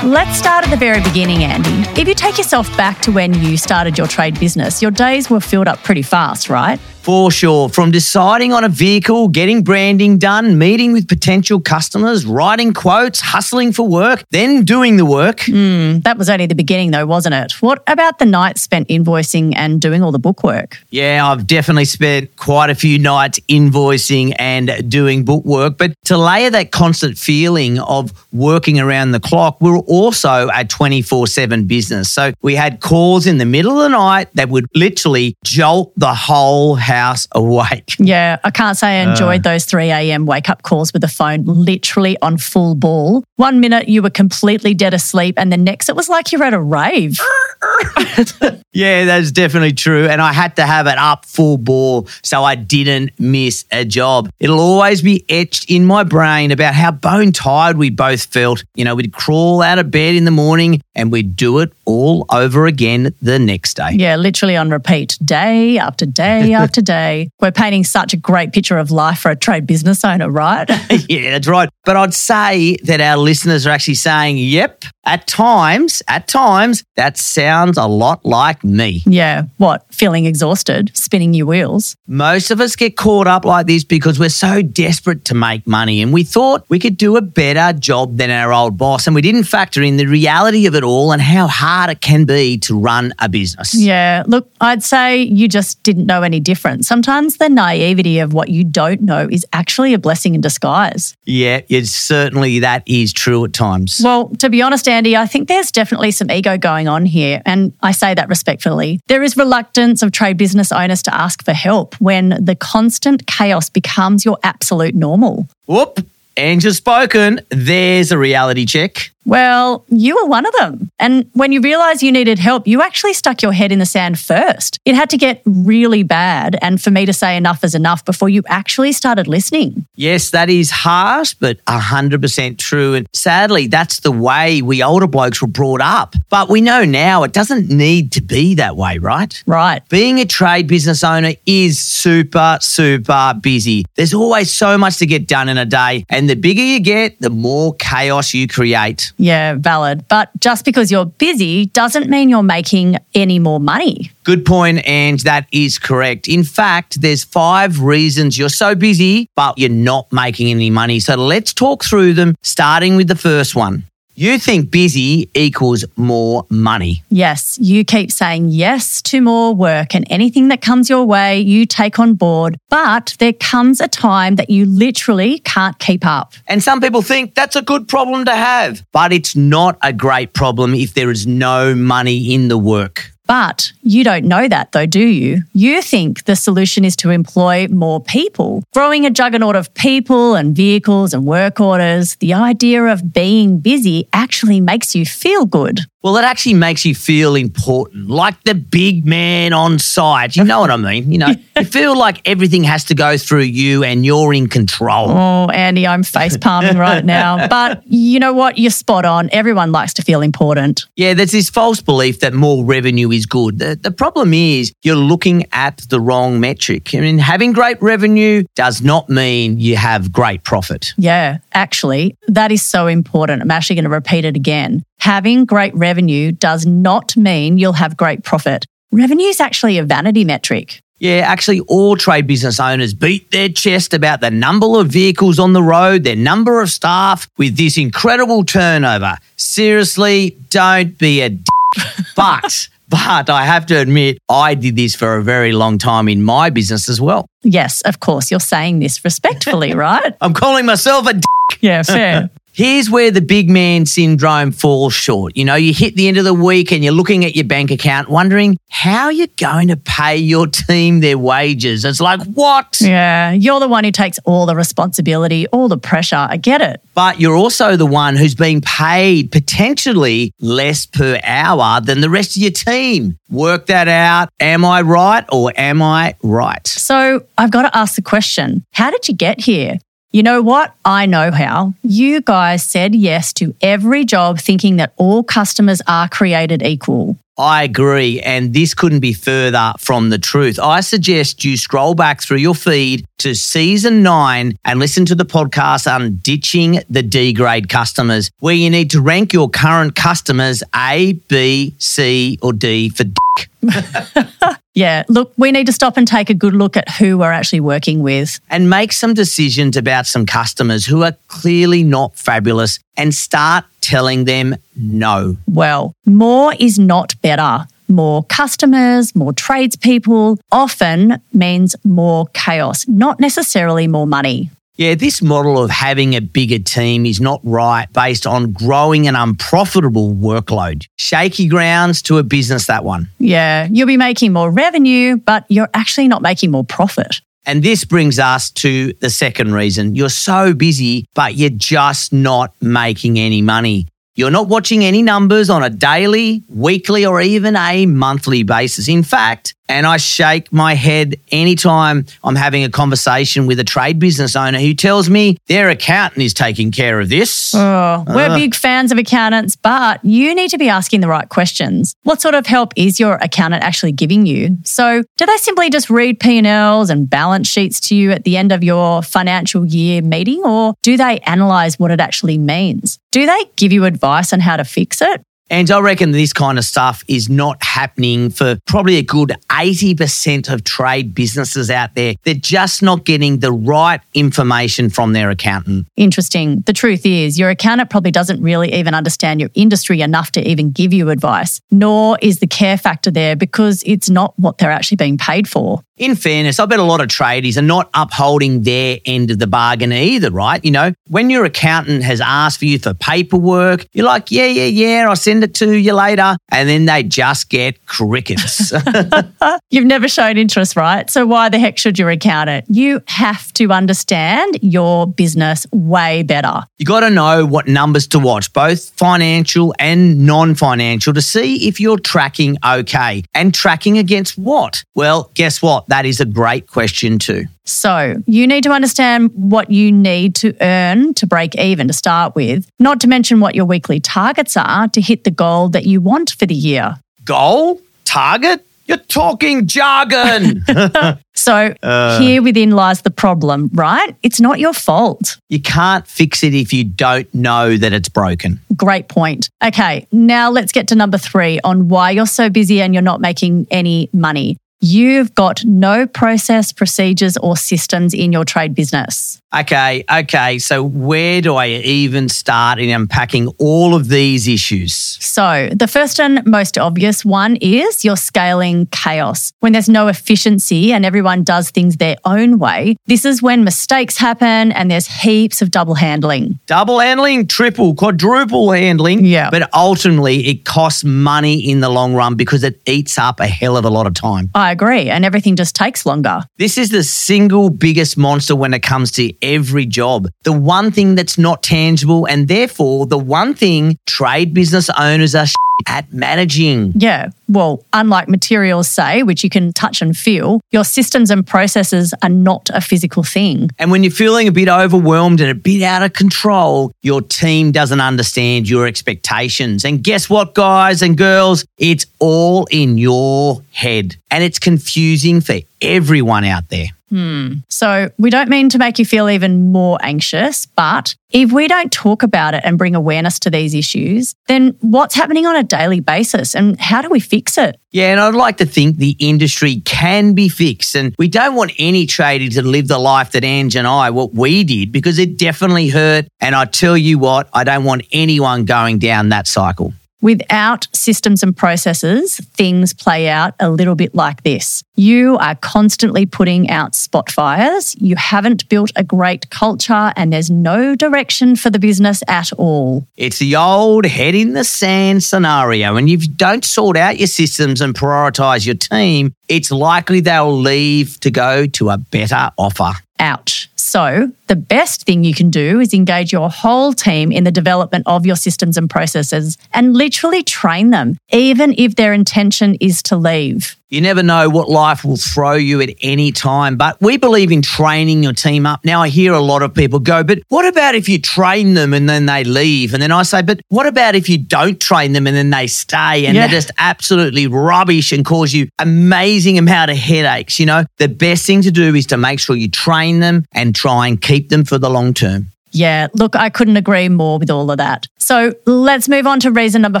Let's 0.02 0.36
start 0.36 0.64
at 0.64 0.70
the 0.70 0.76
very 0.76 1.02
beginning, 1.02 1.44
Andy. 1.44 1.88
If 2.00 2.08
you 2.08 2.14
take 2.14 2.38
yourself 2.38 2.74
back 2.76 3.00
to 3.02 3.12
when 3.12 3.34
you 3.34 3.56
started 3.56 3.96
your 3.96 4.06
trade 4.06 4.38
business, 4.40 4.82
your 4.82 4.90
days 4.90 5.30
were 5.30 5.40
filled 5.40 5.68
up 5.68 5.82
pretty 5.82 6.02
fast, 6.02 6.50
right? 6.50 6.80
For 7.04 7.30
sure. 7.30 7.68
From 7.68 7.90
deciding 7.90 8.54
on 8.54 8.64
a 8.64 8.68
vehicle, 8.70 9.28
getting 9.28 9.62
branding 9.62 10.16
done, 10.16 10.56
meeting 10.56 10.94
with 10.94 11.06
potential 11.06 11.60
customers, 11.60 12.24
writing 12.24 12.72
quotes, 12.72 13.20
hustling 13.20 13.74
for 13.74 13.86
work, 13.86 14.24
then 14.30 14.64
doing 14.64 14.96
the 14.96 15.04
work. 15.04 15.40
Mm, 15.40 16.02
that 16.04 16.16
was 16.16 16.30
only 16.30 16.46
the 16.46 16.54
beginning, 16.54 16.92
though, 16.92 17.04
wasn't 17.04 17.34
it? 17.34 17.60
What 17.60 17.82
about 17.88 18.20
the 18.20 18.24
nights 18.24 18.62
spent 18.62 18.88
invoicing 18.88 19.52
and 19.54 19.82
doing 19.82 20.02
all 20.02 20.12
the 20.12 20.18
bookwork? 20.18 20.78
Yeah, 20.88 21.28
I've 21.30 21.46
definitely 21.46 21.84
spent 21.84 22.34
quite 22.36 22.70
a 22.70 22.74
few 22.74 22.98
nights 22.98 23.38
invoicing 23.50 24.34
and 24.38 24.90
doing 24.90 25.26
bookwork. 25.26 25.76
But 25.76 25.92
to 26.04 26.16
layer 26.16 26.48
that 26.48 26.72
constant 26.72 27.18
feeling 27.18 27.80
of 27.80 28.14
working 28.32 28.80
around 28.80 29.10
the 29.10 29.20
clock, 29.20 29.60
we 29.60 29.70
we're 29.70 29.80
also 29.80 30.48
a 30.54 30.64
24 30.64 31.26
7 31.26 31.66
business. 31.66 32.10
So 32.10 32.32
we 32.40 32.54
had 32.54 32.80
calls 32.80 33.26
in 33.26 33.36
the 33.36 33.44
middle 33.44 33.72
of 33.72 33.90
the 33.90 33.90
night 33.90 34.28
that 34.32 34.48
would 34.48 34.68
literally 34.74 35.36
jolt 35.44 35.92
the 35.98 36.14
whole 36.14 36.76
house 36.76 36.93
house 36.94 37.26
awake. 37.32 37.96
Yeah, 38.04 38.38
I 38.44 38.50
can't 38.50 38.76
say 38.76 39.00
I 39.00 39.10
enjoyed 39.10 39.46
uh, 39.46 39.52
those 39.52 39.64
3 39.64 39.90
a.m. 39.90 40.26
wake 40.26 40.50
up 40.50 40.62
calls 40.62 40.92
with 40.92 41.00
the 41.00 41.08
phone 41.08 41.44
literally 41.44 42.18
on 42.20 42.36
full 42.36 42.74
ball. 42.74 43.24
One 43.36 43.60
minute 43.60 43.88
you 43.88 44.02
were 44.02 44.10
completely 44.10 44.74
dead 44.74 44.92
asleep, 44.92 45.36
and 45.38 45.50
the 45.50 45.56
next 45.56 45.88
it 45.88 45.96
was 45.96 46.10
like 46.10 46.30
you're 46.30 46.44
at 46.44 46.52
a 46.52 46.60
rave. 46.60 47.18
yeah, 48.72 49.04
that's 49.04 49.30
definitely 49.30 49.72
true. 49.72 50.06
And 50.06 50.20
I 50.20 50.32
had 50.32 50.56
to 50.56 50.66
have 50.66 50.86
it 50.86 50.98
up 50.98 51.24
full 51.24 51.56
ball 51.56 52.08
so 52.22 52.44
I 52.44 52.54
didn't 52.54 53.18
miss 53.18 53.64
a 53.70 53.84
job. 53.84 54.30
It'll 54.38 54.60
always 54.60 55.02
be 55.02 55.24
etched 55.28 55.70
in 55.70 55.84
my 55.84 56.04
brain 56.04 56.50
about 56.50 56.74
how 56.74 56.90
bone 56.90 57.32
tired 57.32 57.76
we 57.76 57.90
both 57.90 58.24
felt. 58.26 58.64
You 58.74 58.84
know, 58.84 58.94
we'd 58.94 59.12
crawl 59.12 59.62
out 59.62 59.78
of 59.78 59.90
bed 59.90 60.14
in 60.14 60.24
the 60.24 60.30
morning 60.30 60.82
and 60.94 61.10
we'd 61.10 61.36
do 61.36 61.60
it 61.60 61.72
all 61.84 62.26
over 62.30 62.66
again 62.66 63.14
the 63.20 63.38
next 63.38 63.74
day. 63.74 63.90
Yeah, 63.92 64.16
literally 64.16 64.56
on 64.56 64.70
repeat, 64.70 65.18
day 65.24 65.78
after 65.78 66.06
day 66.06 66.52
after 66.54 66.80
day. 66.80 67.30
We're 67.40 67.52
painting 67.52 67.84
such 67.84 68.12
a 68.12 68.16
great 68.16 68.52
picture 68.52 68.78
of 68.78 68.90
life 68.90 69.18
for 69.18 69.30
a 69.30 69.36
trade 69.36 69.66
business 69.66 70.04
owner, 70.04 70.30
right? 70.30 70.68
yeah, 71.08 71.30
that's 71.30 71.48
right. 71.48 71.68
But 71.84 71.96
I'd 71.96 72.14
say 72.14 72.76
that 72.84 73.00
our 73.00 73.16
listeners 73.16 73.66
are 73.66 73.70
actually 73.70 73.94
saying, 73.94 74.38
yep, 74.38 74.84
at 75.06 75.26
times, 75.26 76.02
at 76.08 76.28
times, 76.28 76.84
that 76.96 77.16
sounds 77.16 77.76
a 77.76 77.86
lot 77.86 78.24
like 78.24 78.62
me. 78.64 79.02
Yeah. 79.06 79.44
What? 79.58 79.86
Feeling 79.92 80.26
exhausted, 80.26 80.90
spinning 80.96 81.34
your 81.34 81.46
wheels? 81.46 81.96
Most 82.06 82.50
of 82.50 82.60
us 82.60 82.76
get 82.76 82.96
caught 82.96 83.26
up 83.26 83.44
like 83.44 83.66
this 83.66 83.84
because 83.84 84.18
we're 84.18 84.28
so 84.28 84.62
desperate 84.62 85.24
to 85.26 85.34
make 85.34 85.66
money 85.66 86.02
and 86.02 86.12
we 86.12 86.24
thought 86.24 86.64
we 86.68 86.78
could 86.78 86.96
do 86.96 87.16
a 87.16 87.20
better 87.20 87.78
job 87.78 88.16
than 88.16 88.30
our 88.30 88.52
old 88.52 88.78
boss. 88.78 89.06
And 89.06 89.14
we 89.14 89.22
didn't 89.22 89.44
factor 89.44 89.82
in 89.82 89.96
the 89.96 90.06
reality 90.06 90.66
of 90.66 90.74
it 90.74 90.84
all 90.84 91.12
and 91.12 91.20
how 91.20 91.46
hard 91.46 91.90
it 91.90 92.00
can 92.00 92.24
be 92.24 92.58
to 92.58 92.78
run 92.78 93.12
a 93.18 93.28
business. 93.28 93.74
Yeah. 93.74 94.24
Look, 94.26 94.50
I'd 94.60 94.82
say 94.82 95.22
you 95.22 95.48
just 95.48 95.82
didn't 95.82 96.06
know 96.06 96.22
any 96.22 96.40
different. 96.40 96.84
Sometimes 96.84 97.36
the 97.36 97.48
naivety 97.48 98.18
of 98.18 98.32
what 98.32 98.48
you 98.48 98.64
don't 98.64 99.02
know 99.02 99.28
is 99.30 99.46
actually 99.52 99.94
a 99.94 99.98
blessing 99.98 100.34
in 100.34 100.40
disguise. 100.40 101.16
Yeah, 101.24 101.60
it's 101.68 101.90
certainly 101.90 102.58
that 102.60 102.82
is 102.86 103.12
true 103.12 103.44
at 103.44 103.52
times. 103.52 104.00
Well, 104.02 104.28
to 104.38 104.50
be 104.50 104.62
honest, 104.62 104.88
Andy, 104.94 105.16
I 105.16 105.26
think 105.26 105.48
there's 105.48 105.72
definitely 105.72 106.12
some 106.12 106.30
ego 106.30 106.56
going 106.56 106.86
on 106.86 107.04
here. 107.04 107.42
And 107.44 107.72
I 107.82 107.90
say 107.90 108.14
that 108.14 108.28
respectfully. 108.28 109.00
There 109.08 109.24
is 109.24 109.36
reluctance 109.36 110.02
of 110.02 110.12
trade 110.12 110.36
business 110.36 110.70
owners 110.70 111.02
to 111.02 111.14
ask 111.14 111.44
for 111.44 111.52
help 111.52 112.00
when 112.00 112.28
the 112.40 112.54
constant 112.54 113.26
chaos 113.26 113.68
becomes 113.68 114.24
your 114.24 114.38
absolute 114.44 114.94
normal. 114.94 115.48
Whoop. 115.66 115.98
Just 116.36 116.78
spoken, 116.78 117.40
there's 117.50 118.12
a 118.12 118.18
reality 118.18 118.66
check. 118.66 119.10
Well, 119.24 119.84
you 119.88 120.16
were 120.16 120.28
one 120.28 120.46
of 120.46 120.52
them. 120.54 120.90
And 120.98 121.30
when 121.32 121.52
you 121.52 121.60
realized 121.60 122.02
you 122.02 122.12
needed 122.12 122.38
help, 122.38 122.66
you 122.66 122.82
actually 122.82 123.14
stuck 123.14 123.42
your 123.42 123.52
head 123.52 123.72
in 123.72 123.78
the 123.78 123.86
sand 123.86 124.18
first. 124.18 124.78
It 124.84 124.94
had 124.94 125.10
to 125.10 125.16
get 125.16 125.42
really 125.44 126.02
bad 126.02 126.56
and 126.60 126.80
for 126.80 126.90
me 126.90 127.06
to 127.06 127.12
say 127.12 127.36
enough 127.36 127.64
is 127.64 127.74
enough 127.74 128.04
before 128.04 128.28
you 128.28 128.42
actually 128.48 128.92
started 128.92 129.26
listening. 129.26 129.86
Yes, 129.94 130.30
that 130.30 130.50
is 130.50 130.70
harsh, 130.70 131.34
but 131.34 131.64
100% 131.64 132.58
true. 132.58 132.94
And 132.94 133.08
sadly, 133.12 133.66
that's 133.66 134.00
the 134.00 134.12
way 134.12 134.62
we 134.62 134.82
older 134.82 135.06
blokes 135.06 135.40
were 135.40 135.48
brought 135.48 135.80
up. 135.80 136.14
But 136.28 136.48
we 136.48 136.60
know 136.60 136.84
now 136.84 137.22
it 137.22 137.32
doesn't 137.32 137.70
need 137.70 138.12
to 138.12 138.22
be 138.22 138.54
that 138.56 138.76
way, 138.76 138.98
right? 138.98 139.42
Right. 139.46 139.86
Being 139.88 140.20
a 140.20 140.26
trade 140.26 140.66
business 140.66 141.02
owner 141.02 141.32
is 141.46 141.78
super, 141.78 142.58
super 142.60 143.34
busy. 143.40 143.84
There's 143.94 144.14
always 144.14 144.50
so 144.50 144.76
much 144.76 144.98
to 144.98 145.06
get 145.06 145.26
done 145.26 145.48
in 145.48 145.58
a 145.58 145.64
day. 145.64 146.04
And 146.10 146.28
the 146.28 146.36
bigger 146.36 146.62
you 146.62 146.80
get, 146.80 147.20
the 147.20 147.30
more 147.30 147.74
chaos 147.74 148.34
you 148.34 148.46
create. 148.46 149.12
Yeah, 149.16 149.54
valid. 149.54 150.06
But 150.08 150.30
just 150.40 150.64
because 150.64 150.90
you're 150.90 151.06
busy 151.06 151.66
doesn't 151.66 152.10
mean 152.10 152.28
you're 152.28 152.42
making 152.42 152.96
any 153.14 153.38
more 153.38 153.60
money. 153.60 154.10
Good 154.24 154.44
point, 154.44 154.86
and 154.86 155.20
that 155.20 155.46
is 155.52 155.78
correct. 155.78 156.28
In 156.28 156.44
fact, 156.44 157.00
there's 157.00 157.24
five 157.24 157.80
reasons 157.80 158.38
you're 158.38 158.48
so 158.48 158.74
busy, 158.74 159.28
but 159.36 159.58
you're 159.58 159.68
not 159.68 160.12
making 160.12 160.48
any 160.48 160.70
money. 160.70 161.00
So 161.00 161.14
let's 161.14 161.52
talk 161.52 161.84
through 161.84 162.14
them, 162.14 162.34
starting 162.42 162.96
with 162.96 163.08
the 163.08 163.16
first 163.16 163.54
one. 163.54 163.84
You 164.16 164.38
think 164.38 164.70
busy 164.70 165.28
equals 165.34 165.84
more 165.96 166.46
money. 166.48 167.02
Yes, 167.10 167.58
you 167.60 167.84
keep 167.84 168.12
saying 168.12 168.50
yes 168.50 169.02
to 169.02 169.20
more 169.20 169.52
work 169.52 169.92
and 169.92 170.06
anything 170.08 170.48
that 170.48 170.60
comes 170.60 170.88
your 170.88 171.04
way, 171.04 171.40
you 171.40 171.66
take 171.66 171.98
on 171.98 172.14
board. 172.14 172.56
But 172.70 173.16
there 173.18 173.32
comes 173.32 173.80
a 173.80 173.88
time 173.88 174.36
that 174.36 174.50
you 174.50 174.66
literally 174.66 175.40
can't 175.40 175.76
keep 175.80 176.06
up. 176.06 176.34
And 176.46 176.62
some 176.62 176.80
people 176.80 177.02
think 177.02 177.34
that's 177.34 177.56
a 177.56 177.62
good 177.62 177.88
problem 177.88 178.24
to 178.26 178.34
have, 178.34 178.86
but 178.92 179.12
it's 179.12 179.34
not 179.34 179.78
a 179.82 179.92
great 179.92 180.32
problem 180.32 180.74
if 180.74 180.94
there 180.94 181.10
is 181.10 181.26
no 181.26 181.74
money 181.74 182.32
in 182.32 182.46
the 182.46 182.58
work. 182.58 183.13
But 183.26 183.72
you 183.82 184.04
don't 184.04 184.26
know 184.26 184.48
that 184.48 184.72
though, 184.72 184.86
do 184.86 185.04
you? 185.04 185.42
You 185.54 185.80
think 185.80 186.24
the 186.24 186.36
solution 186.36 186.84
is 186.84 186.94
to 186.96 187.10
employ 187.10 187.68
more 187.68 188.00
people. 188.00 188.62
Growing 188.74 189.06
a 189.06 189.10
juggernaut 189.10 189.56
of 189.56 189.72
people 189.74 190.34
and 190.34 190.54
vehicles 190.54 191.14
and 191.14 191.24
work 191.24 191.58
orders, 191.58 192.16
the 192.16 192.34
idea 192.34 192.84
of 192.84 193.12
being 193.12 193.60
busy 193.60 194.08
actually 194.12 194.60
makes 194.60 194.94
you 194.94 195.06
feel 195.06 195.46
good. 195.46 195.80
Well, 196.04 196.18
it 196.18 196.24
actually 196.24 196.52
makes 196.52 196.84
you 196.84 196.94
feel 196.94 197.34
important, 197.34 198.10
like 198.10 198.44
the 198.44 198.54
big 198.54 199.06
man 199.06 199.54
on 199.54 199.78
site. 199.78 200.36
You 200.36 200.44
know 200.44 200.60
what 200.60 200.70
I 200.70 200.76
mean? 200.76 201.10
You 201.10 201.16
know, 201.16 201.28
you 201.56 201.64
feel 201.64 201.96
like 201.96 202.20
everything 202.28 202.62
has 202.64 202.84
to 202.84 202.94
go 202.94 203.16
through 203.16 203.44
you 203.44 203.84
and 203.84 204.04
you're 204.04 204.34
in 204.34 204.50
control. 204.50 205.08
Oh, 205.08 205.48
Andy, 205.48 205.86
I'm 205.86 206.02
face 206.02 206.36
palming 206.36 206.76
right 206.76 207.02
now. 207.16 207.48
But 207.48 207.86
you 207.86 208.20
know 208.20 208.34
what? 208.34 208.58
You're 208.58 208.70
spot 208.70 209.06
on. 209.06 209.30
Everyone 209.32 209.72
likes 209.72 209.94
to 209.94 210.02
feel 210.02 210.20
important. 210.20 210.84
Yeah, 210.94 211.14
there's 211.14 211.32
this 211.32 211.48
false 211.48 211.80
belief 211.80 212.20
that 212.20 212.34
more 212.34 212.66
revenue 212.66 213.10
is 213.10 213.24
good. 213.24 213.58
The, 213.58 213.74
the 213.74 213.90
problem 213.90 214.34
is 214.34 214.74
you're 214.82 214.96
looking 214.96 215.46
at 215.52 215.78
the 215.88 216.02
wrong 216.02 216.38
metric. 216.38 216.94
I 216.94 217.00
mean, 217.00 217.16
having 217.16 217.54
great 217.54 217.80
revenue 217.80 218.44
does 218.56 218.82
not 218.82 219.08
mean 219.08 219.58
you 219.58 219.76
have 219.76 220.12
great 220.12 220.44
profit. 220.44 220.92
Yeah, 220.98 221.38
actually, 221.54 222.18
that 222.28 222.52
is 222.52 222.62
so 222.62 222.88
important. 222.88 223.40
I'm 223.40 223.50
actually 223.50 223.76
going 223.76 223.84
to 223.84 223.90
repeat 223.90 224.26
it 224.26 224.36
again. 224.36 224.84
Having 225.04 225.44
great 225.44 225.74
revenue 225.74 226.32
does 226.32 226.64
not 226.64 227.14
mean 227.14 227.58
you'll 227.58 227.74
have 227.74 227.94
great 227.94 228.24
profit. 228.24 228.64
Revenue 228.90 229.26
is 229.26 229.38
actually 229.38 229.76
a 229.76 229.82
vanity 229.82 230.24
metric. 230.24 230.80
Yeah, 230.98 231.16
actually, 231.26 231.60
all 231.60 231.94
trade 231.94 232.26
business 232.26 232.58
owners 232.58 232.94
beat 232.94 233.30
their 233.30 233.50
chest 233.50 233.92
about 233.92 234.22
the 234.22 234.30
number 234.30 234.80
of 234.80 234.86
vehicles 234.86 235.38
on 235.38 235.52
the 235.52 235.62
road, 235.62 236.04
their 236.04 236.16
number 236.16 236.62
of 236.62 236.70
staff 236.70 237.28
with 237.36 237.58
this 237.58 237.76
incredible 237.76 238.46
turnover. 238.46 239.18
Seriously, 239.36 240.38
don't 240.48 240.96
be 240.96 241.20
a 241.20 241.28
d- 241.28 241.44
but. 242.16 242.68
But 242.88 243.28
I 243.28 243.44
have 243.44 243.66
to 243.66 243.74
admit, 243.74 244.16
I 244.30 244.54
did 244.54 244.74
this 244.76 244.94
for 244.94 245.18
a 245.18 245.22
very 245.22 245.52
long 245.52 245.76
time 245.76 246.08
in 246.08 246.22
my 246.22 246.48
business 246.48 246.88
as 246.88 246.98
well. 246.98 247.26
Yes, 247.42 247.82
of 247.82 248.00
course, 248.00 248.30
you're 248.30 248.40
saying 248.40 248.78
this 248.78 249.04
respectfully, 249.04 249.74
right? 249.88 250.14
I'm 250.22 250.32
calling 250.32 250.64
myself 250.64 251.06
a 251.08 251.12
d- 251.12 251.26
yeah, 251.60 251.82
fair. 251.82 252.30
Here's 252.56 252.88
where 252.88 253.10
the 253.10 253.20
big 253.20 253.50
man 253.50 253.84
syndrome 253.84 254.52
falls 254.52 254.94
short. 254.94 255.36
You 255.36 255.44
know, 255.44 255.56
you 255.56 255.74
hit 255.74 255.96
the 255.96 256.06
end 256.06 256.18
of 256.18 256.24
the 256.24 256.32
week 256.32 256.70
and 256.70 256.84
you're 256.84 256.92
looking 256.92 257.24
at 257.24 257.34
your 257.34 257.46
bank 257.46 257.72
account 257.72 258.08
wondering 258.08 258.56
how 258.70 259.08
you're 259.08 259.26
going 259.36 259.66
to 259.68 259.76
pay 259.76 260.18
your 260.18 260.46
team 260.46 261.00
their 261.00 261.18
wages. 261.18 261.84
It's 261.84 262.00
like, 262.00 262.20
what? 262.22 262.80
Yeah, 262.80 263.32
you're 263.32 263.58
the 263.58 263.66
one 263.66 263.82
who 263.82 263.90
takes 263.90 264.20
all 264.24 264.46
the 264.46 264.54
responsibility, 264.54 265.48
all 265.48 265.66
the 265.66 265.78
pressure. 265.78 266.28
I 266.30 266.36
get 266.36 266.60
it. 266.60 266.80
But 266.94 267.18
you're 267.18 267.34
also 267.34 267.76
the 267.76 267.86
one 267.86 268.14
who's 268.14 268.36
being 268.36 268.60
paid 268.60 269.32
potentially 269.32 270.32
less 270.38 270.86
per 270.86 271.18
hour 271.24 271.80
than 271.80 272.02
the 272.02 272.10
rest 272.10 272.36
of 272.36 272.42
your 272.42 272.52
team. 272.52 273.18
Work 273.30 273.66
that 273.66 273.88
out. 273.88 274.28
Am 274.38 274.64
I 274.64 274.82
right 274.82 275.24
or 275.32 275.52
am 275.56 275.82
I 275.82 276.14
right? 276.22 276.64
So 276.68 277.26
I've 277.36 277.50
got 277.50 277.62
to 277.62 277.76
ask 277.76 277.96
the 277.96 278.02
question 278.02 278.64
how 278.70 278.92
did 278.92 279.08
you 279.08 279.14
get 279.14 279.40
here? 279.40 279.78
You 280.14 280.22
know 280.22 280.42
what? 280.42 280.72
I 280.84 281.06
know 281.06 281.32
how. 281.32 281.74
You 281.82 282.20
guys 282.20 282.62
said 282.62 282.94
yes 282.94 283.32
to 283.32 283.52
every 283.60 284.04
job 284.04 284.38
thinking 284.38 284.76
that 284.76 284.92
all 284.96 285.24
customers 285.24 285.82
are 285.88 286.08
created 286.08 286.62
equal. 286.62 287.18
I 287.36 287.64
agree, 287.64 288.20
and 288.20 288.54
this 288.54 288.74
couldn't 288.74 289.00
be 289.00 289.12
further 289.12 289.72
from 289.76 290.10
the 290.10 290.18
truth. 290.20 290.60
I 290.60 290.82
suggest 290.82 291.44
you 291.44 291.56
scroll 291.56 291.96
back 291.96 292.22
through 292.22 292.36
your 292.36 292.54
feed 292.54 293.04
to 293.18 293.34
season 293.34 294.04
nine 294.04 294.56
and 294.64 294.78
listen 294.78 295.04
to 295.06 295.16
the 295.16 295.24
podcast 295.24 295.92
on 295.92 296.20
ditching 296.22 296.78
the 296.88 297.02
D 297.02 297.32
grade 297.32 297.68
customers, 297.68 298.30
where 298.38 298.54
you 298.54 298.70
need 298.70 298.90
to 298.92 299.00
rank 299.00 299.32
your 299.32 299.50
current 299.50 299.96
customers 299.96 300.62
A, 300.76 301.14
B, 301.26 301.74
C, 301.80 302.38
or 302.40 302.52
D 302.52 302.88
for 302.88 303.02
dick. 303.02 304.60
Yeah, 304.74 305.04
look, 305.08 305.32
we 305.36 305.52
need 305.52 305.66
to 305.66 305.72
stop 305.72 305.96
and 305.96 306.06
take 306.06 306.30
a 306.30 306.34
good 306.34 306.52
look 306.54 306.76
at 306.76 306.88
who 306.88 307.18
we're 307.18 307.30
actually 307.30 307.60
working 307.60 308.02
with. 308.02 308.40
and 308.50 308.68
make 308.68 308.92
some 308.92 309.14
decisions 309.14 309.76
about 309.76 310.06
some 310.06 310.26
customers 310.26 310.84
who 310.84 311.02
are 311.02 311.16
clearly 311.28 311.82
not 311.84 312.16
fabulous 312.16 312.78
and 312.96 313.14
start 313.14 313.64
telling 313.80 314.24
them 314.24 314.56
no. 314.76 315.36
Well, 315.46 315.94
more 316.06 316.54
is 316.58 316.78
not 316.78 317.14
better. 317.22 317.66
More 317.88 318.24
customers, 318.24 319.14
more 319.14 319.32
tradespeople 319.32 320.38
often 320.50 321.20
means 321.32 321.76
more 321.84 322.26
chaos, 322.32 322.88
not 322.88 323.20
necessarily 323.20 323.86
more 323.86 324.06
money. 324.06 324.50
Yeah, 324.76 324.96
this 324.96 325.22
model 325.22 325.62
of 325.62 325.70
having 325.70 326.16
a 326.16 326.20
bigger 326.20 326.58
team 326.58 327.06
is 327.06 327.20
not 327.20 327.40
right 327.44 327.86
based 327.92 328.26
on 328.26 328.50
growing 328.50 329.06
an 329.06 329.14
unprofitable 329.14 330.12
workload. 330.14 330.88
Shaky 330.98 331.46
grounds 331.46 332.02
to 332.02 332.18
a 332.18 332.24
business, 332.24 332.66
that 332.66 332.82
one. 332.82 333.08
Yeah, 333.20 333.68
you'll 333.70 333.86
be 333.86 333.96
making 333.96 334.32
more 334.32 334.50
revenue, 334.50 335.16
but 335.16 335.46
you're 335.48 335.70
actually 335.74 336.08
not 336.08 336.22
making 336.22 336.50
more 336.50 336.64
profit. 336.64 337.20
And 337.46 337.62
this 337.62 337.84
brings 337.84 338.18
us 338.18 338.50
to 338.52 338.92
the 338.94 339.10
second 339.10 339.52
reason. 339.52 339.94
You're 339.94 340.08
so 340.08 340.54
busy, 340.54 341.06
but 341.14 341.36
you're 341.36 341.50
just 341.50 342.12
not 342.12 342.52
making 342.60 343.16
any 343.16 343.42
money. 343.42 343.86
You're 344.16 344.32
not 344.32 344.48
watching 344.48 344.84
any 344.84 345.02
numbers 345.02 345.50
on 345.50 345.62
a 345.62 345.70
daily, 345.70 346.42
weekly, 346.48 347.06
or 347.06 347.20
even 347.20 347.54
a 347.54 347.86
monthly 347.86 348.42
basis. 348.42 348.88
In 348.88 349.04
fact, 349.04 349.54
and 349.68 349.86
I 349.86 349.96
shake 349.96 350.52
my 350.52 350.74
head 350.74 351.16
anytime 351.30 352.06
I'm 352.22 352.36
having 352.36 352.64
a 352.64 352.70
conversation 352.70 353.46
with 353.46 353.58
a 353.58 353.64
trade 353.64 353.98
business 353.98 354.36
owner 354.36 354.58
who 354.58 354.74
tells 354.74 355.08
me 355.08 355.38
their 355.46 355.70
accountant 355.70 356.22
is 356.22 356.34
taking 356.34 356.70
care 356.70 357.00
of 357.00 357.08
this. 357.08 357.54
Oh, 357.54 358.04
we're 358.06 358.30
uh. 358.30 358.36
big 358.36 358.54
fans 358.54 358.92
of 358.92 358.98
accountants, 358.98 359.56
but 359.56 360.04
you 360.04 360.34
need 360.34 360.50
to 360.50 360.58
be 360.58 360.68
asking 360.68 361.00
the 361.00 361.08
right 361.08 361.28
questions. 361.28 361.94
What 362.02 362.20
sort 362.20 362.34
of 362.34 362.46
help 362.46 362.72
is 362.76 363.00
your 363.00 363.14
accountant 363.16 363.62
actually 363.62 363.92
giving 363.92 364.26
you? 364.26 364.58
So, 364.64 365.02
do 365.16 365.26
they 365.26 365.36
simply 365.38 365.70
just 365.70 365.90
read 365.90 366.20
P&Ls 366.20 366.90
and 366.90 367.08
balance 367.08 367.48
sheets 367.48 367.80
to 367.80 367.94
you 367.94 368.10
at 368.10 368.24
the 368.24 368.36
end 368.36 368.52
of 368.52 368.62
your 368.62 369.02
financial 369.02 369.64
year 369.64 370.02
meeting 370.02 370.42
or 370.44 370.74
do 370.82 370.96
they 370.96 371.18
analyze 371.20 371.78
what 371.78 371.90
it 371.90 372.00
actually 372.00 372.38
means? 372.38 372.98
Do 373.10 373.26
they 373.26 373.44
give 373.56 373.72
you 373.72 373.84
advice 373.84 374.32
on 374.32 374.40
how 374.40 374.56
to 374.56 374.64
fix 374.64 375.00
it? 375.00 375.22
And 375.50 375.70
I 375.70 375.80
reckon 375.80 376.12
this 376.12 376.32
kind 376.32 376.58
of 376.58 376.64
stuff 376.64 377.02
is 377.06 377.28
not 377.28 377.62
happening 377.62 378.30
for 378.30 378.58
probably 378.66 378.96
a 378.96 379.02
good 379.02 379.32
80% 379.50 380.52
of 380.52 380.64
trade 380.64 381.14
businesses 381.14 381.70
out 381.70 381.94
there. 381.94 382.14
They're 382.22 382.34
just 382.34 382.82
not 382.82 383.04
getting 383.04 383.40
the 383.40 383.52
right 383.52 384.00
information 384.14 384.88
from 384.88 385.12
their 385.12 385.30
accountant. 385.30 385.86
Interesting. 385.96 386.62
The 386.66 386.72
truth 386.72 387.04
is, 387.04 387.38
your 387.38 387.50
accountant 387.50 387.90
probably 387.90 388.10
doesn't 388.10 388.42
really 388.42 388.72
even 388.72 388.94
understand 388.94 389.40
your 389.40 389.50
industry 389.54 390.00
enough 390.00 390.32
to 390.32 390.48
even 390.48 390.70
give 390.70 390.92
you 390.92 391.10
advice, 391.10 391.60
nor 391.70 392.18
is 392.22 392.38
the 392.38 392.46
care 392.46 392.78
factor 392.78 393.10
there 393.10 393.36
because 393.36 393.82
it's 393.84 394.08
not 394.08 394.32
what 394.38 394.58
they're 394.58 394.70
actually 394.70 394.96
being 394.96 395.18
paid 395.18 395.46
for. 395.48 395.82
In 395.96 396.16
fairness, 396.16 396.58
I 396.58 396.66
bet 396.66 396.80
a 396.80 396.82
lot 396.82 397.00
of 397.00 397.06
tradies 397.06 397.56
are 397.56 397.62
not 397.62 397.88
upholding 397.94 398.62
their 398.62 398.98
end 399.06 399.30
of 399.30 399.38
the 399.38 399.46
bargain 399.46 399.92
either, 399.92 400.28
right? 400.28 400.64
You 400.64 400.72
know, 400.72 400.92
when 401.06 401.30
your 401.30 401.44
accountant 401.44 402.02
has 402.02 402.20
asked 402.20 402.58
for 402.58 402.64
you 402.64 402.80
for 402.80 402.94
paperwork, 402.94 403.86
you're 403.92 404.04
like, 404.04 404.32
yeah, 404.32 404.46
yeah, 404.46 404.64
yeah, 404.64 405.06
I'll 405.08 405.14
send 405.14 405.44
it 405.44 405.54
to 405.54 405.78
you 405.78 405.92
later. 405.92 406.36
And 406.48 406.68
then 406.68 406.86
they 406.86 407.04
just 407.04 407.48
get 407.48 407.86
crickets. 407.86 408.72
You've 409.70 409.84
never 409.84 410.08
shown 410.08 410.36
interest, 410.36 410.74
right? 410.74 411.08
So 411.08 411.26
why 411.26 411.48
the 411.48 411.60
heck 411.60 411.78
should 411.78 411.96
your 411.96 412.10
accountant? 412.10 412.64
You 412.68 413.00
have 413.06 413.52
to 413.52 413.70
understand 413.70 414.58
your 414.62 415.06
business 415.06 415.64
way 415.72 416.24
better. 416.24 416.64
you 416.78 416.86
got 416.86 417.00
to 417.00 417.10
know 417.10 417.46
what 417.46 417.68
numbers 417.68 418.08
to 418.08 418.18
watch, 418.18 418.52
both 418.52 418.90
financial 418.96 419.72
and 419.78 420.26
non 420.26 420.56
financial, 420.56 421.12
to 421.14 421.22
see 421.22 421.68
if 421.68 421.78
you're 421.78 422.00
tracking 422.00 422.58
okay. 422.66 423.22
And 423.32 423.54
tracking 423.54 423.96
against 423.98 424.36
what? 424.36 424.82
Well, 424.96 425.30
guess 425.34 425.62
what? 425.62 425.83
That 425.88 426.06
is 426.06 426.20
a 426.20 426.24
great 426.24 426.66
question, 426.66 427.18
too. 427.18 427.46
So 427.64 428.16
you 428.26 428.46
need 428.46 428.64
to 428.64 428.70
understand 428.70 429.30
what 429.34 429.70
you 429.70 429.90
need 429.90 430.34
to 430.36 430.54
earn 430.60 431.14
to 431.14 431.26
break 431.26 431.54
even 431.56 431.88
to 431.88 431.94
start 431.94 432.34
with, 432.34 432.68
not 432.78 433.00
to 433.00 433.08
mention 433.08 433.40
what 433.40 433.54
your 433.54 433.64
weekly 433.64 434.00
targets 434.00 434.56
are 434.56 434.88
to 434.88 435.00
hit 435.00 435.24
the 435.24 435.30
goal 435.30 435.68
that 435.70 435.86
you 435.86 436.00
want 436.00 436.30
for 436.30 436.46
the 436.46 436.54
year. 436.54 436.96
Goal? 437.24 437.80
Target? 438.04 438.64
You're 438.86 438.98
talking 438.98 439.66
jargon. 439.66 440.64
So 441.36 441.74
uh. 441.82 442.20
here 442.20 442.42
within 442.42 442.70
lies 442.70 443.02
the 443.02 443.10
problem, 443.10 443.68
right? 443.74 444.16
It's 444.22 444.40
not 444.40 444.60
your 444.60 444.72
fault. 444.72 445.36
you 445.48 445.60
can't 445.60 446.06
fix 446.06 446.42
it 446.42 446.54
if 446.54 446.72
you 446.72 446.84
don't 446.84 447.32
know 447.34 447.76
that 447.76 447.92
it's 447.92 448.08
broken. 448.08 448.60
Great 448.76 449.08
point. 449.08 449.50
Okay, 449.62 450.06
now 450.12 450.50
let's 450.50 450.72
get 450.72 450.88
to 450.88 450.94
number 450.94 451.18
three 451.18 451.60
on 451.64 451.88
why 451.88 452.12
you're 452.12 452.26
so 452.26 452.48
busy 452.48 452.80
and 452.80 452.94
you're 452.94 453.02
not 453.02 453.20
making 453.20 453.66
any 453.70 454.08
money. 454.12 454.56
You've 454.84 455.34
got 455.34 455.64
no 455.64 456.06
process, 456.06 456.72
procedures, 456.72 457.36
or 457.38 457.56
systems 457.56 458.12
in 458.12 458.32
your 458.32 458.44
trade 458.44 458.74
business. 458.74 459.40
Okay, 459.54 460.04
okay. 460.10 460.58
So, 460.58 460.82
where 460.82 461.40
do 461.40 461.54
I 461.54 461.68
even 461.68 462.28
start 462.28 462.80
in 462.80 462.90
unpacking 462.90 463.48
all 463.58 463.94
of 463.94 464.08
these 464.08 464.48
issues? 464.48 464.94
So, 464.94 465.68
the 465.72 465.86
first 465.86 466.18
and 466.18 466.44
most 466.44 466.76
obvious 466.76 467.24
one 467.24 467.56
is 467.56 468.04
you're 468.04 468.16
scaling 468.16 468.86
chaos. 468.86 469.52
When 469.60 469.72
there's 469.72 469.88
no 469.88 470.08
efficiency 470.08 470.92
and 470.92 471.06
everyone 471.06 471.44
does 471.44 471.70
things 471.70 471.96
their 471.96 472.16
own 472.24 472.58
way, 472.58 472.96
this 473.06 473.24
is 473.24 473.42
when 473.42 473.62
mistakes 473.62 474.18
happen 474.18 474.72
and 474.72 474.90
there's 474.90 475.06
heaps 475.06 475.62
of 475.62 475.70
double 475.70 475.94
handling. 475.94 476.58
Double 476.66 476.98
handling, 476.98 477.46
triple, 477.46 477.94
quadruple 477.94 478.72
handling. 478.72 479.24
Yeah. 479.24 479.50
But 479.50 479.72
ultimately, 479.72 480.48
it 480.48 480.64
costs 480.64 481.04
money 481.04 481.60
in 481.70 481.78
the 481.78 481.88
long 481.88 482.14
run 482.14 482.34
because 482.34 482.64
it 482.64 482.80
eats 482.86 483.18
up 483.18 483.38
a 483.38 483.46
hell 483.46 483.76
of 483.76 483.84
a 483.84 483.90
lot 483.90 484.08
of 484.08 484.14
time. 484.14 484.50
I 484.54 484.73
agree. 484.74 485.08
And 485.08 485.24
everything 485.24 485.56
just 485.56 485.74
takes 485.74 486.04
longer. 486.04 486.40
This 486.58 486.76
is 486.76 486.90
the 486.90 487.02
single 487.02 487.70
biggest 487.70 488.18
monster 488.18 488.54
when 488.54 488.74
it 488.74 488.82
comes 488.82 489.10
to 489.12 489.32
every 489.40 489.86
job. 489.86 490.28
The 490.42 490.52
one 490.52 490.90
thing 490.90 491.14
that's 491.14 491.38
not 491.38 491.62
tangible, 491.62 492.26
and 492.26 492.48
therefore 492.48 493.06
the 493.06 493.18
one 493.18 493.54
thing 493.54 493.96
trade 494.06 494.52
business 494.52 494.90
owners 494.90 495.34
are 495.34 495.46
at 495.86 496.12
managing. 496.12 496.92
Yeah. 496.96 497.30
Well, 497.48 497.84
unlike 497.92 498.28
materials 498.28 498.88
say, 498.88 499.22
which 499.22 499.44
you 499.44 499.50
can 499.50 499.72
touch 499.72 500.00
and 500.00 500.16
feel, 500.16 500.60
your 500.70 500.84
systems 500.84 501.30
and 501.30 501.46
processes 501.46 502.14
are 502.22 502.28
not 502.28 502.70
a 502.72 502.80
physical 502.80 503.22
thing. 503.22 503.70
And 503.78 503.90
when 503.90 504.02
you're 504.02 504.10
feeling 504.10 504.48
a 504.48 504.52
bit 504.52 504.68
overwhelmed 504.68 505.40
and 505.40 505.50
a 505.50 505.54
bit 505.54 505.82
out 505.82 506.02
of 506.02 506.12
control, 506.12 506.92
your 507.02 507.20
team 507.20 507.72
doesn't 507.72 508.00
understand 508.00 508.68
your 508.68 508.86
expectations. 508.86 509.84
And 509.84 510.02
guess 510.02 510.30
what, 510.30 510.54
guys 510.54 511.02
and 511.02 511.16
girls? 511.16 511.64
It's 511.78 512.06
all 512.18 512.66
in 512.70 512.98
your 512.98 513.62
head. 513.72 514.16
And 514.30 514.42
it's 514.42 514.58
confusing 514.58 515.40
for 515.40 515.56
everyone 515.80 516.44
out 516.44 516.70
there. 516.70 516.86
Hmm. 517.14 517.58
So, 517.68 518.10
we 518.18 518.28
don't 518.28 518.48
mean 518.48 518.68
to 518.70 518.78
make 518.78 518.98
you 518.98 519.04
feel 519.04 519.30
even 519.30 519.70
more 519.70 519.98
anxious, 520.02 520.66
but 520.66 521.14
if 521.30 521.52
we 521.52 521.68
don't 521.68 521.92
talk 521.92 522.24
about 522.24 522.54
it 522.54 522.62
and 522.64 522.76
bring 522.76 522.96
awareness 522.96 523.38
to 523.40 523.50
these 523.50 523.72
issues, 523.72 524.34
then 524.48 524.76
what's 524.80 525.14
happening 525.14 525.46
on 525.46 525.54
a 525.54 525.62
daily 525.62 526.00
basis 526.00 526.56
and 526.56 526.78
how 526.80 527.02
do 527.02 527.08
we 527.08 527.20
fix 527.20 527.56
it? 527.56 527.78
Yeah, 527.92 528.10
and 528.10 528.18
I'd 528.18 528.34
like 528.34 528.56
to 528.56 528.66
think 528.66 528.96
the 528.96 529.14
industry 529.20 529.80
can 529.84 530.34
be 530.34 530.48
fixed. 530.48 530.96
And 530.96 531.14
we 531.16 531.28
don't 531.28 531.54
want 531.54 531.70
any 531.78 532.04
tradie 532.08 532.52
to 532.54 532.62
live 532.62 532.88
the 532.88 532.98
life 532.98 533.30
that 533.30 533.44
Ange 533.44 533.76
and 533.76 533.86
I, 533.86 534.10
what 534.10 534.34
we 534.34 534.64
did, 534.64 534.90
because 534.90 535.20
it 535.20 535.38
definitely 535.38 535.90
hurt. 535.90 536.26
And 536.40 536.56
I 536.56 536.64
tell 536.64 536.96
you 536.96 537.20
what, 537.20 537.48
I 537.52 537.62
don't 537.62 537.84
want 537.84 538.06
anyone 538.10 538.64
going 538.64 538.98
down 538.98 539.28
that 539.28 539.46
cycle. 539.46 539.94
Without 540.24 540.88
systems 540.94 541.42
and 541.42 541.54
processes, 541.54 542.38
things 542.54 542.94
play 542.94 543.28
out 543.28 543.52
a 543.60 543.68
little 543.68 543.94
bit 543.94 544.14
like 544.14 544.42
this. 544.42 544.82
You 544.94 545.36
are 545.36 545.54
constantly 545.54 546.24
putting 546.24 546.70
out 546.70 546.94
spot 546.94 547.30
fires. 547.30 547.94
You 547.98 548.16
haven't 548.16 548.66
built 548.70 548.90
a 548.96 549.04
great 549.04 549.50
culture, 549.50 550.14
and 550.16 550.32
there's 550.32 550.50
no 550.50 550.94
direction 550.94 551.56
for 551.56 551.68
the 551.68 551.78
business 551.78 552.22
at 552.26 552.54
all. 552.54 553.06
It's 553.18 553.38
the 553.38 553.56
old 553.56 554.06
head 554.06 554.34
in 554.34 554.54
the 554.54 554.64
sand 554.64 555.22
scenario. 555.22 555.96
And 555.96 556.08
if 556.08 556.22
you 556.22 556.32
don't 556.32 556.64
sort 556.64 556.96
out 556.96 557.18
your 557.18 557.26
systems 557.26 557.82
and 557.82 557.94
prioritize 557.94 558.64
your 558.64 558.76
team, 558.76 559.34
it's 559.48 559.70
likely 559.70 560.20
they'll 560.20 560.58
leave 560.58 561.20
to 561.20 561.30
go 561.30 561.66
to 561.66 561.90
a 561.90 561.98
better 561.98 562.50
offer. 562.56 562.92
Ouch. 563.18 563.68
So, 563.84 564.32
the 564.46 564.56
best 564.56 565.02
thing 565.02 565.24
you 565.24 565.34
can 565.34 565.50
do 565.50 565.78
is 565.78 565.92
engage 565.92 566.32
your 566.32 566.48
whole 566.48 566.94
team 566.94 567.30
in 567.30 567.44
the 567.44 567.50
development 567.50 568.04
of 568.06 568.24
your 568.24 568.34
systems 568.34 568.78
and 568.78 568.88
processes 568.88 569.58
and 569.74 569.92
literally 569.94 570.42
train 570.42 570.88
them, 570.88 571.18
even 571.30 571.74
if 571.76 571.96
their 571.96 572.14
intention 572.14 572.76
is 572.80 573.02
to 573.02 573.16
leave. 573.18 573.76
You 573.94 574.00
never 574.00 574.24
know 574.24 574.50
what 574.50 574.68
life 574.68 575.04
will 575.04 575.16
throw 575.16 575.54
you 575.54 575.80
at 575.80 575.90
any 576.02 576.32
time, 576.32 576.76
but 576.76 577.00
we 577.00 577.16
believe 577.16 577.52
in 577.52 577.62
training 577.62 578.24
your 578.24 578.32
team 578.32 578.66
up. 578.66 578.84
Now, 578.84 579.02
I 579.02 579.08
hear 579.08 579.32
a 579.32 579.40
lot 579.40 579.62
of 579.62 579.72
people 579.72 580.00
go, 580.00 580.24
but 580.24 580.40
what 580.48 580.66
about 580.66 580.96
if 580.96 581.08
you 581.08 581.20
train 581.20 581.74
them 581.74 581.94
and 581.94 582.08
then 582.08 582.26
they 582.26 582.42
leave? 582.42 582.92
And 582.92 583.00
then 583.00 583.12
I 583.12 583.22
say, 583.22 583.42
but 583.42 583.60
what 583.68 583.86
about 583.86 584.16
if 584.16 584.28
you 584.28 584.36
don't 584.36 584.80
train 584.80 585.12
them 585.12 585.28
and 585.28 585.36
then 585.36 585.50
they 585.50 585.68
stay 585.68 586.26
and 586.26 586.34
Yeah. 586.34 586.48
they're 586.48 586.56
just 586.60 586.72
absolutely 586.78 587.46
rubbish 587.46 588.10
and 588.10 588.24
cause 588.24 588.52
you 588.52 588.68
amazing 588.80 589.58
amount 589.58 589.92
of 589.92 589.96
headaches? 589.96 590.58
You 590.58 590.66
know, 590.66 590.84
the 590.98 591.08
best 591.08 591.46
thing 591.46 591.62
to 591.62 591.70
do 591.70 591.94
is 591.94 592.06
to 592.06 592.16
make 592.16 592.40
sure 592.40 592.56
you 592.56 592.68
train 592.68 593.20
them 593.20 593.44
and 593.52 593.76
try 593.76 594.08
and 594.08 594.20
keep 594.20 594.48
them 594.48 594.64
for 594.64 594.76
the 594.76 594.90
long 594.90 595.14
term. 595.14 595.50
Yeah, 595.74 596.06
look, 596.14 596.36
I 596.36 596.50
couldn't 596.50 596.76
agree 596.76 597.08
more 597.08 597.38
with 597.38 597.50
all 597.50 597.70
of 597.70 597.78
that. 597.78 598.06
So 598.18 598.52
let's 598.64 599.08
move 599.08 599.26
on 599.26 599.40
to 599.40 599.50
reason 599.50 599.82
number 599.82 600.00